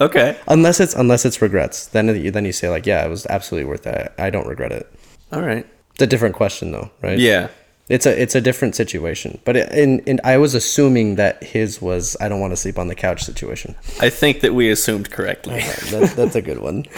[0.00, 0.38] Okay.
[0.48, 1.86] unless it's unless it's regrets.
[1.86, 4.12] Then you then you say like, yeah, it was absolutely worth it.
[4.18, 4.90] I, don't regret it.
[5.32, 5.66] All right.
[5.92, 7.18] It's a different question though, right?
[7.18, 7.48] Yeah.
[7.88, 9.40] It's a it's a different situation.
[9.44, 12.78] But it, in in I was assuming that his was I don't want to sleep
[12.78, 13.74] on the couch situation.
[14.00, 15.60] I think that we assumed correctly.
[15.90, 16.86] That, that's a good one.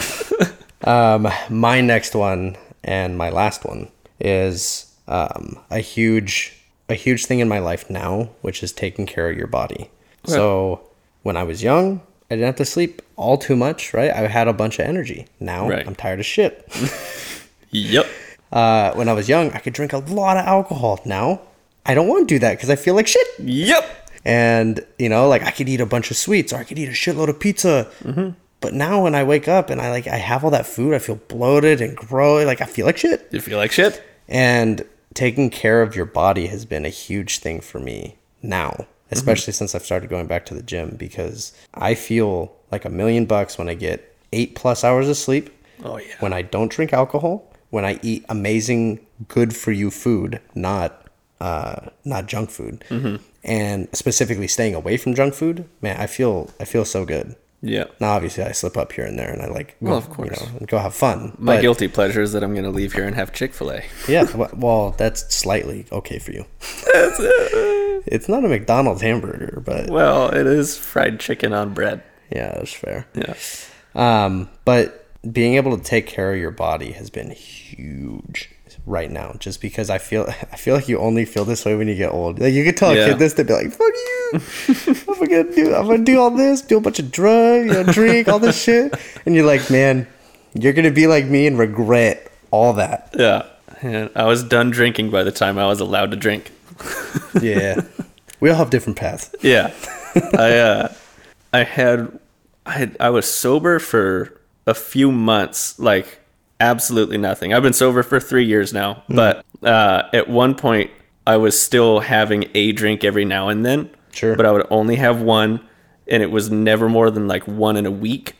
[0.85, 3.89] Um, my next one and my last one
[4.19, 6.57] is um, a huge
[6.89, 9.89] a huge thing in my life now, which is taking care of your body.
[10.25, 10.81] So
[11.21, 12.01] when I was young,
[12.33, 14.11] I didn't have to sleep all too much, right?
[14.11, 15.27] I had a bunch of energy.
[15.39, 15.85] Now Right.
[15.87, 16.67] I'm tired of shit.
[17.71, 18.05] Yep.
[18.51, 20.99] Uh, when I was young, I could drink a lot of alcohol.
[21.05, 21.41] Now
[21.87, 23.27] I don't want to do that because I feel like shit.
[23.39, 24.09] Yep.
[24.25, 26.87] And you know, like I could eat a bunch of sweets or I could eat
[26.87, 27.89] a shitload of pizza.
[28.61, 30.99] But now when I wake up and I like I have all that food, I
[30.99, 32.45] feel bloated and gross.
[32.45, 33.27] Like I feel like shit.
[33.31, 34.01] You feel like shit?
[34.27, 39.53] And taking care of your body has been a huge thing for me now, especially
[39.53, 43.57] since I've started going back to the gym because I feel like a million bucks
[43.57, 45.49] when I get eight plus hours of sleep.
[45.83, 46.15] Oh, yeah.
[46.19, 51.07] When I don't drink alcohol, when I eat amazing, good for you food, not
[51.41, 52.83] uh, not junk food,
[53.43, 57.35] and specifically staying away from junk food, man, I feel I feel so good.
[57.65, 57.85] Yeah.
[58.01, 60.13] Now, obviously, I slip up here and there, and I like, go, Well, of you
[60.13, 60.41] course.
[60.41, 61.33] know, go have fun.
[61.39, 63.71] My but- guilty pleasure is that I'm going to leave here and have Chick fil
[63.71, 63.83] A.
[64.07, 66.45] yeah, well, that's slightly okay for you.
[68.05, 72.03] it's not a McDonald's hamburger, but Well, it is fried chicken on bread.
[72.31, 73.07] yeah, that's fair.
[73.13, 73.33] Yeah.
[73.95, 78.49] Um, but being able to take care of your body has been huge
[78.85, 79.35] right now.
[79.39, 82.11] Just because I feel, I feel like you only feel this way when you get
[82.11, 82.39] old.
[82.39, 84.95] Like you could tell a kid this to be like, "Fuck you!
[85.13, 87.83] I'm gonna do, I'm gonna do all this, do a bunch of drugs, you know,
[87.83, 88.93] drink all this shit,"
[89.25, 90.07] and you're like, "Man,
[90.53, 93.43] you're gonna be like me and regret all that." Yeah.
[93.81, 96.51] And I was done drinking by the time I was allowed to drink.
[97.41, 97.81] Yeah,
[98.39, 99.33] we all have different paths.
[99.41, 99.73] Yeah.
[100.15, 100.93] I uh
[101.51, 102.19] I had
[102.65, 106.19] I had I was sober for a few months, like
[106.59, 107.53] absolutely nothing.
[107.53, 110.91] I've been sober for 3 years now, but uh at one point
[111.25, 113.89] I was still having a drink every now and then.
[114.11, 114.35] Sure.
[114.35, 115.59] But I would only have one
[116.07, 118.35] and it was never more than like one in a week.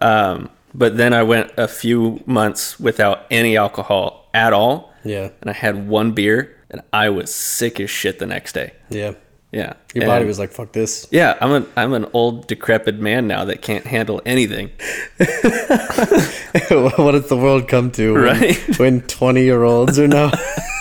[0.00, 4.92] Um but then I went a few months without any alcohol at all.
[5.04, 8.72] Yeah, And I had one beer and I was sick as shit the next day.
[8.90, 9.14] yeah.
[9.52, 9.74] Yeah.
[9.94, 13.44] Your body was like, "Fuck this." yeah, I'm an I'm an old decrepit man now
[13.44, 14.70] that can't handle anything.
[15.18, 18.56] what does the world come to when, Right.
[18.78, 20.32] when 20 year olds are now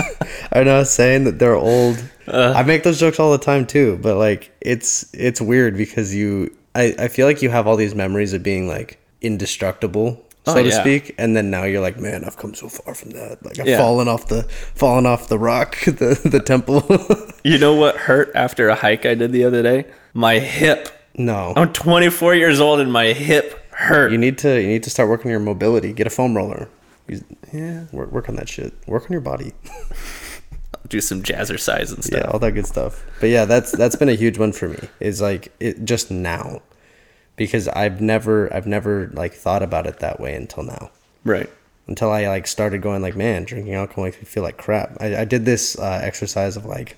[0.51, 2.53] are now saying that they're old Uh.
[2.55, 6.49] i make those jokes all the time too but like it's it's weird because you
[6.73, 10.61] i i feel like you have all these memories of being like indestructible so Oh,
[10.63, 10.81] to yeah.
[10.81, 13.67] speak and then now you're like man i've come so far from that like i've
[13.67, 13.77] Yeah.
[13.77, 14.43] fallen off the
[14.75, 16.83] fallen off the rock the the temple
[17.45, 19.85] You know what hurt after a hike I did the other day?
[20.13, 20.89] My hip.
[21.15, 24.11] no I'm 24 years old and my hip hurt.
[24.11, 26.69] you need to you need to start working your mobility get a foam roller
[27.51, 27.85] yeah.
[27.91, 29.53] work, work on that shit work on your body
[30.89, 32.19] Do some jazzercise and stuff.
[32.23, 34.79] yeah all that good stuff but yeah that's that's been a huge one for me
[34.99, 36.61] is like it just now
[37.35, 40.91] because I've never I've never like thought about it that way until now.
[41.23, 41.49] Right.
[41.87, 44.95] Until I like started going like, man, drinking alcohol makes me feel like crap.
[45.01, 46.97] I, I did this uh, exercise of like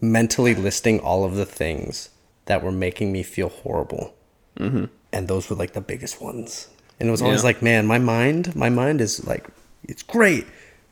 [0.00, 2.10] mentally listing all of the things
[2.46, 4.14] that were making me feel horrible,
[4.58, 4.84] mm-hmm.
[5.12, 6.68] and those were like the biggest ones.
[7.00, 7.46] And it was always Yeah.
[7.48, 9.48] like, man, my mind, my mind is like,
[9.82, 10.46] it's great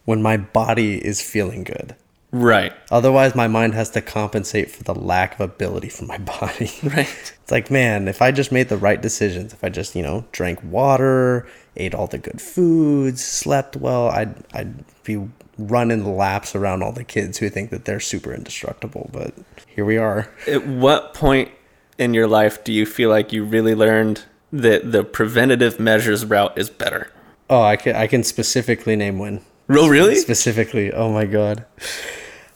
[0.04, 1.94] when my body is feeling good.
[2.32, 2.72] Right.
[2.90, 6.70] Otherwise, my mind has to compensate for the lack of ability from my body.
[6.82, 7.34] Right.
[7.42, 10.24] It's like, man, if I just made the right decisions, if I just, you know,
[10.32, 15.28] drank water, ate all the good foods, slept well, I'd I'd be
[15.58, 19.10] running laps around all the kids who think that they're super indestructible.
[19.12, 19.34] But
[19.66, 20.30] here we are.
[20.46, 21.50] At what point
[21.98, 26.56] in your life do you feel like you really learned that the preventative measures route
[26.56, 27.12] is better?
[27.50, 29.40] Oh, I can I can specifically name when.
[29.68, 30.14] Oh, Real, really?
[30.16, 31.64] Specifically, oh my god.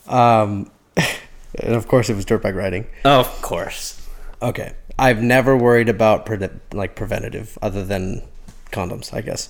[0.09, 2.86] Um, and of course, it was dirt bike riding.
[3.04, 4.00] of course.
[4.42, 4.74] Okay.
[4.98, 8.22] I've never worried about pre- like preventative other than
[8.72, 9.48] condoms, I guess.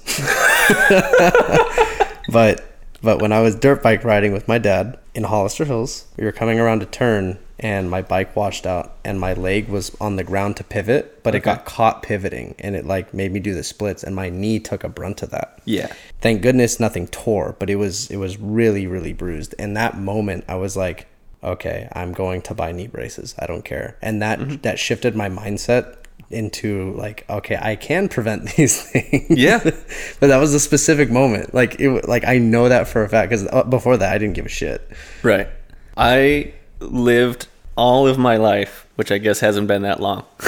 [2.33, 2.76] but
[3.07, 6.33] but when I was dirt bike riding with my dad in Hollister Hills, we were
[6.33, 10.25] coming around a turn and my bike washed out and my leg was on the
[10.25, 13.63] ground to pivot, but it got caught pivoting and it like made me do the
[13.63, 15.61] splits and my knee took a brunt of that.
[15.65, 15.93] Yeah.
[16.21, 19.55] thank goodness nothing tore but it was it was really really bruised.
[19.57, 21.07] And that moment i was like
[21.45, 23.37] okay i'm going to buy knee braces.
[23.39, 23.97] I don't care.
[24.03, 24.57] And that mm-hmm.
[24.63, 25.97] that shifted my mindset
[26.31, 29.61] into like okay i can prevent these things Yeah.
[30.21, 33.31] but that was a specific moment like it like i know that for a fact
[33.31, 34.89] because before that i didn't give a shit
[35.23, 35.49] Right.
[35.97, 37.47] I lived
[37.77, 40.25] all of my life, which I guess hasn't been that long.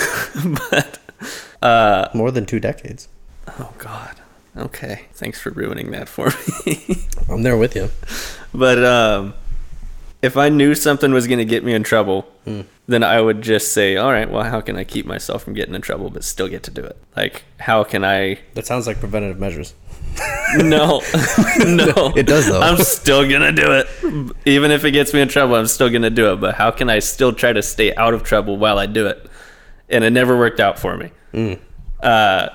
[0.71, 0.99] but
[1.63, 3.09] uh more than two decades
[3.59, 4.17] oh god.
[4.57, 5.07] Okay.
[5.15, 6.31] Thanks for ruining that for
[6.67, 7.07] me.
[7.29, 7.89] i'm there with you
[8.53, 9.35] but um
[10.21, 12.27] if I knew something was going to get me in trouble,
[12.89, 15.75] then I would just say, "All right, well, how can I keep myself from getting
[15.75, 16.97] in trouble but still get to do it?
[17.17, 19.75] Like, how can I that sounds like preventative measures
[20.57, 21.03] No,
[21.59, 22.13] no.
[22.17, 22.61] It does, though.
[22.61, 25.55] I'm still gonna do it, even if it gets me in trouble.
[25.55, 26.37] I'm still gonna do it.
[26.37, 29.31] But how can I still try to stay out of trouble while I do it?
[29.91, 31.11] And it never worked out for me.
[31.35, 31.59] Mm.
[32.03, 32.49] Uh,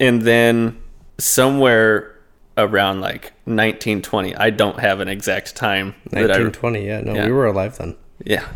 [0.00, 0.80] and then
[1.18, 2.18] somewhere
[2.58, 7.26] around like 1920, I don't have an exact time that I 1920 yeah no Yeah.
[7.26, 8.46] we were alive then yeah.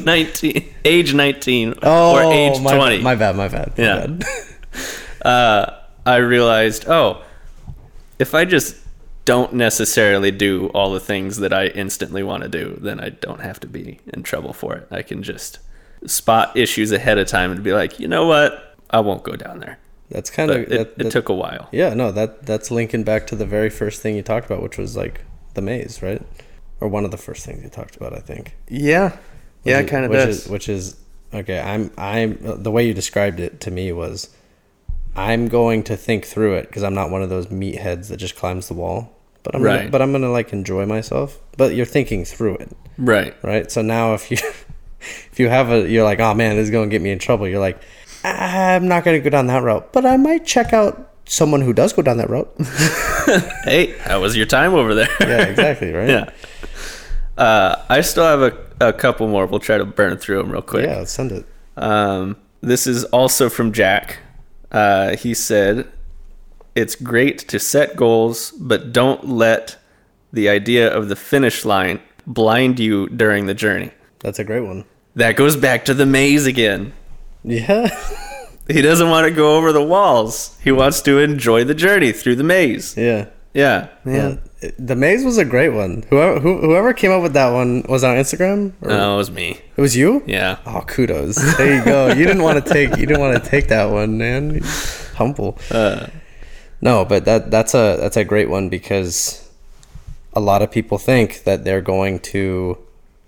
[0.04, 4.06] 19 age 19 oh or age my, 20 my bad my bad my Yeah.
[4.06, 4.24] bad.
[5.26, 7.22] uh, I realized, oh,
[8.18, 8.76] if I just
[9.24, 13.40] don't necessarily do all the things that I instantly want to do, then I don't
[13.40, 14.88] have to be in trouble for it.
[14.90, 15.60] I can just
[16.06, 18.76] spot issues ahead of time and be like, you know what?
[18.90, 19.78] I won't go down there.
[20.10, 21.68] that's kind But of it, that, it that- took a while.
[21.70, 24.76] Yeah, no, that that's linking back to the very first thing you talked about, which
[24.78, 25.20] was like
[25.54, 26.22] the maze, right?
[26.80, 28.56] Or one of the first things you talked about, I think.
[28.68, 29.16] Yeah.
[29.64, 30.44] Yeah, it kind of which does.
[30.44, 30.96] Is, which is
[31.32, 31.60] okay.
[31.60, 34.28] I'm I'm the way you described it to me was
[35.16, 38.34] I'm going to think through it because I'm not one of those meatheads that just
[38.36, 39.14] climbs the wall.
[39.42, 39.90] But I'm gonna, Right.
[39.90, 41.38] but I'm gonna like enjoy myself.
[41.56, 43.34] But you're thinking through it, right.
[43.42, 43.70] right?
[43.70, 44.36] So now if you
[45.32, 47.48] if you have a you're like, oh man, this is gonna get me in trouble.
[47.48, 47.80] You're like,
[48.24, 51.92] I'm not gonna go down that route, but I might check out someone who does
[51.92, 52.52] go down that route.
[53.64, 55.08] Hey, how was your time over there?
[55.20, 56.08] yeah, exactly, right?
[56.08, 56.30] yeah.
[57.36, 59.46] Uh, I still have a, a couple more.
[59.46, 60.86] We'll try to burn through them real quick.
[60.86, 61.46] Yeah, let's send it.
[61.76, 64.18] Um, this is also from Jack.
[64.70, 65.88] Uh, he said,
[66.74, 69.76] It's great to set goals, but don't let
[70.32, 73.90] the idea of the finish line blind you during the journey.
[74.20, 74.84] That's a great one.
[75.16, 76.92] That goes back to the maze again.
[77.44, 77.88] Yeah.
[78.68, 80.56] He doesn't want to go over the walls.
[80.62, 82.96] He wants to enjoy the journey through the maze.
[82.96, 83.26] yeah.
[83.52, 83.88] Yeah.
[84.06, 84.36] Yeah.
[84.78, 86.04] The maze was a great one.
[86.10, 88.72] Whoever who, whoever came up with that one was on Instagram.
[88.82, 89.60] Or- No, it was me.
[89.76, 90.22] It was you.
[90.26, 90.58] Yeah.
[90.66, 91.36] Oh, kudos.
[91.56, 92.08] There you go.
[92.08, 92.90] You didn't want to take.
[92.96, 94.60] You didn't want to take that one, man.
[95.16, 95.58] Humble.
[95.70, 96.06] Uh,
[96.80, 99.48] No, but that that's a that's a great one because
[100.34, 102.76] a lot of people think that they're going to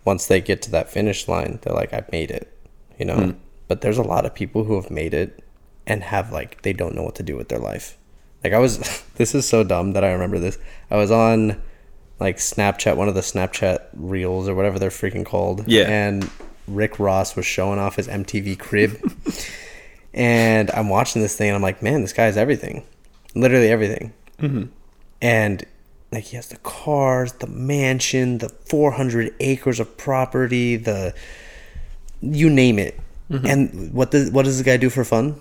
[0.05, 2.47] once they get to that finish line, they're like, I've made it.
[2.99, 3.35] You know?
[3.69, 5.43] But there's a lot of people who have made it
[5.87, 7.97] and have like they don't know what to do with their life.
[8.45, 10.59] Like I was this is so dumb that I remember this.
[10.91, 11.61] I was on
[12.21, 15.67] like Snapchat, one of the Snapchat reels or whatever they're freaking called.
[15.67, 15.89] Yeah.
[15.89, 16.31] And
[16.69, 19.01] Rick Ross was showing off his MTV crib.
[20.15, 22.85] and I'm watching this thing and I'm like, man, this guy has everything.
[23.35, 24.13] Literally everything.
[24.39, 24.65] Mm-hmm.
[25.21, 25.65] And
[26.13, 31.15] like he has the cars, the mansion, the 400 acres of property, the
[32.21, 32.99] you name it.
[33.31, 33.47] Mm-hmm.
[33.47, 35.41] And what does what does this guy do for fun?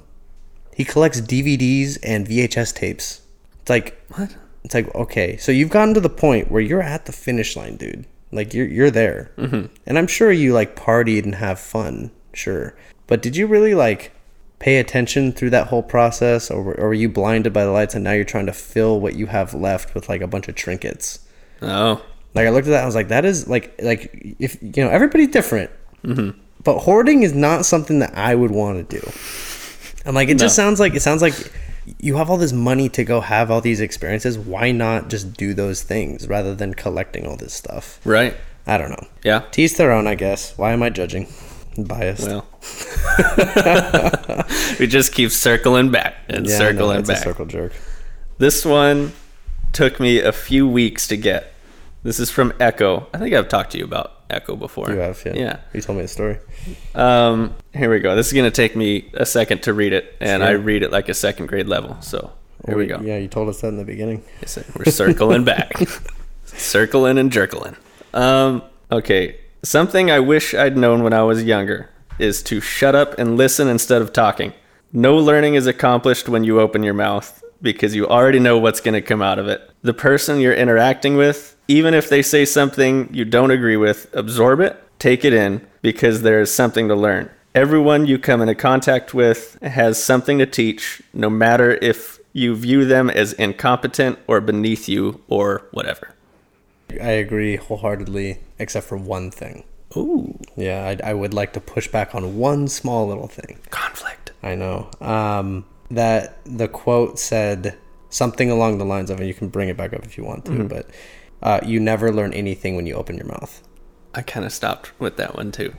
[0.76, 3.22] He collects DVDs and VHS tapes.
[3.62, 4.36] It's like what?
[4.64, 7.78] it's like okay, so you've gotten to the point where you're at the finish line,
[7.78, 8.06] dude.
[8.32, 9.74] Like you're you're there, mm-hmm.
[9.86, 12.76] and I'm sure you like partied and have fun, sure.
[13.08, 14.12] But did you really like
[14.60, 17.94] pay attention through that whole process, or were, or were you blinded by the lights
[17.94, 20.56] and now you're trying to fill what you have left with like a bunch of
[20.56, 21.20] trinkets?
[21.62, 22.02] Oh,
[22.34, 24.90] Like I looked at that, I was like, that is like like if you know
[24.90, 25.70] everybody's different,
[26.64, 29.12] but hoarding is not something that I would want to do.
[30.06, 31.52] I'm like, it just sounds like it sounds like
[32.00, 34.38] you have all this money to go have all these experiences.
[34.38, 38.00] Why not just do those things rather than collecting all this stuff?
[38.06, 38.36] right.
[38.66, 39.08] I don't know.
[39.26, 39.44] Yeah.
[39.52, 40.58] Teach their own, I guess.
[40.58, 41.28] Why am I judging?
[41.78, 42.26] I'm biased.
[42.26, 42.48] Well,
[44.80, 47.18] we just keep circling back and Yeah, circling a back.
[47.18, 47.74] circle jerk.
[48.38, 49.12] This one
[49.74, 51.54] took me a few weeks to get.
[52.04, 53.08] This is from Echo.
[53.14, 54.90] I think I've talked to you about Echo before.
[54.90, 55.34] You have, yeah.
[55.34, 55.60] Yeah.
[55.74, 56.40] You told me the story.
[56.96, 58.16] Um, here we go.
[58.16, 60.92] This is going to take me a second to read it, and I read it
[60.92, 61.98] like a second grade level.
[62.02, 62.32] So
[62.66, 63.00] here we go.
[63.02, 64.24] Yeah, you told us that in the beginning.
[64.46, 65.74] Said We're circling back,
[66.46, 67.76] circling and jerkling.
[68.14, 73.18] Um, okay, something I wish I'd known when I was younger is to shut up
[73.18, 74.54] and listen instead of talking.
[74.92, 78.94] No learning is accomplished when you open your mouth because you already know what's going
[78.94, 79.68] to come out of it.
[79.82, 84.60] The person you're interacting with, even if they say something you don't agree with, absorb
[84.60, 87.30] it, take it in because there is something to learn.
[87.56, 92.84] Everyone you come into contact with has something to teach, no matter if you view
[92.86, 96.16] them as incompetent or beneath you or whatever.
[97.02, 99.64] I agree wholeheartedly, except for one thing.
[99.96, 103.60] Ooh, Yeah, I, I would like to push back on one small little thing.
[103.70, 104.32] conflict.
[104.42, 104.90] I know.
[105.00, 107.78] Um, that the quote said
[108.10, 110.46] something along the lines of, and you can bring it back up if you want
[110.46, 110.68] to, Mm-hmm.
[110.68, 110.88] but
[111.44, 113.62] uh, you never learn anything when you open your mouth.
[114.16, 115.74] I kind of stopped with that one too.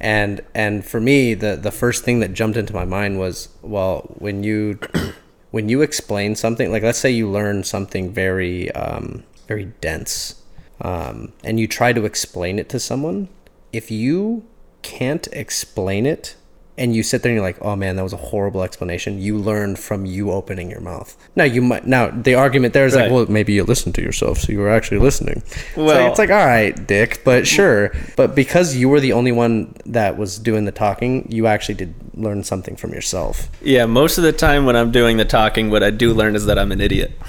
[0.00, 4.14] And and for me, the the first thing that jumped into my mind was, well,
[4.18, 4.78] when you
[5.50, 10.42] when you explain something, like let's say you learn something very um, very dense,
[10.82, 13.28] um, and you try to explain it to someone,
[13.72, 14.44] if you
[14.82, 16.36] can't explain it
[16.78, 19.36] and you sit there and you're like, "Oh man, that was a horrible explanation." You
[19.36, 21.16] learn from you opening your mouth.
[21.36, 23.02] Now you might now the argument there is Right.
[23.02, 25.42] like, "Well, maybe you listened to yourself, so you were actually listening."
[25.76, 27.90] Well, Well- it's like, "All right, dick," but sure.
[28.16, 31.94] But because you were the only one that was doing the talking, you actually did
[32.14, 33.48] learn something from yourself.
[33.62, 36.46] Yeah, most of the time when I'm doing the talking, what I do learn is
[36.46, 37.12] that I'm an idiot.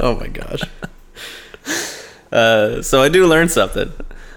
[0.00, 0.60] Oh my gosh.
[2.30, 3.90] Uh, so I do learn something.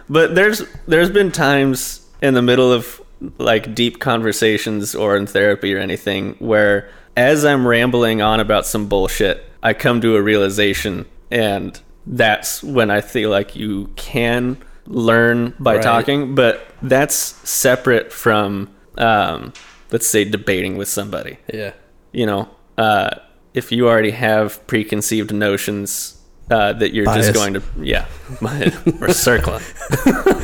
[0.10, 3.02] But there's there's been times in the middle of
[3.38, 8.88] like deep conversations or in therapy or anything where as I'm rambling on about some
[8.88, 14.58] bullshit, I come to a realization and that's when I feel like you can
[14.88, 15.84] learn by Right.
[15.84, 19.54] talking, but that's separate from um,
[19.92, 21.74] let's say debating with somebody Yeah.
[22.12, 23.10] you know, uh,
[23.54, 26.18] if you already have preconceived notions
[26.52, 27.28] uh, that you're Bias.
[27.28, 28.06] just going to, yeah,
[28.42, 29.62] we're circling.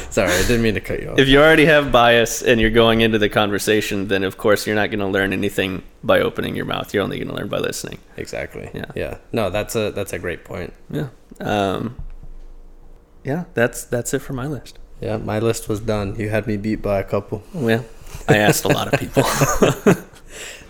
[0.10, 1.20] Sorry, I didn't mean to cut you off.
[1.20, 4.76] If you already have bias and you're going into the conversation, then of course you're
[4.76, 6.94] not going to learn anything by opening your mouth.
[6.94, 8.00] You're only going to learn by listening.
[8.16, 8.72] exactly.
[8.74, 8.86] Yeah.
[8.96, 9.18] Yeah.
[9.32, 10.74] No, that's a that's a great point.
[10.90, 11.10] Yeah.
[11.40, 11.98] Um,
[13.24, 14.80] yeah, that's that's it for my list.
[15.02, 16.16] Yeah, my list was done.
[16.18, 17.44] You had me beat by a couple.
[17.54, 17.86] Well,
[18.28, 19.24] I asked a lot of people.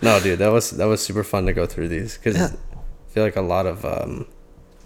[0.01, 2.49] No, dude, that was that was super fun to go through these because Yeah.
[2.53, 4.27] I feel like a lot of um,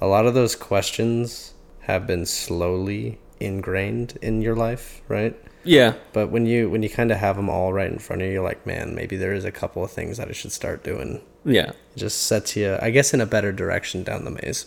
[0.01, 5.35] a lot of those questions have been slowly ingrained in your life, right?
[5.63, 8.27] yeah, But when you when you kind of have them all right in front of
[8.27, 10.83] you, you're like, man, maybe there is a couple of things that I should start
[10.83, 11.21] doing.
[11.45, 11.69] yeah.
[11.95, 14.65] It just sets you, I guess, in a better direction down the maze.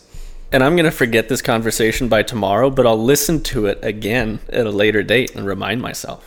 [0.51, 4.39] And I'm going to forget this conversation by tomorrow, but I'll listen to it again
[4.49, 6.23] at a later date and remind myself.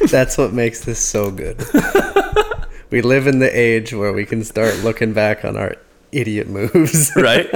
[0.10, 1.62] That's what makes this so good.
[2.90, 5.76] we live in the age where we can start looking back on our
[6.12, 7.10] idiot moves.
[7.16, 7.48] right?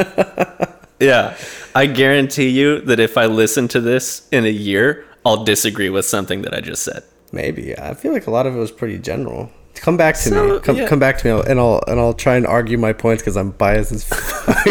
[1.00, 1.36] yeah.
[1.74, 6.06] I guarantee you that if I listen to this in a year, I'll disagree with
[6.06, 7.02] something that I just said.
[7.32, 9.50] Maybe I feel like a lot of it was pretty general.
[9.74, 10.60] Come back to So, me.
[10.60, 10.86] Come, yeah.
[10.88, 13.50] come back to me, and I'll and I'll try and argue my points because I'm
[13.50, 14.10] biased as.
[14.10, 14.62] F-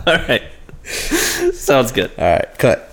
[0.06, 0.42] All right.
[1.54, 2.10] Sounds good.
[2.16, 2.86] All right, cut.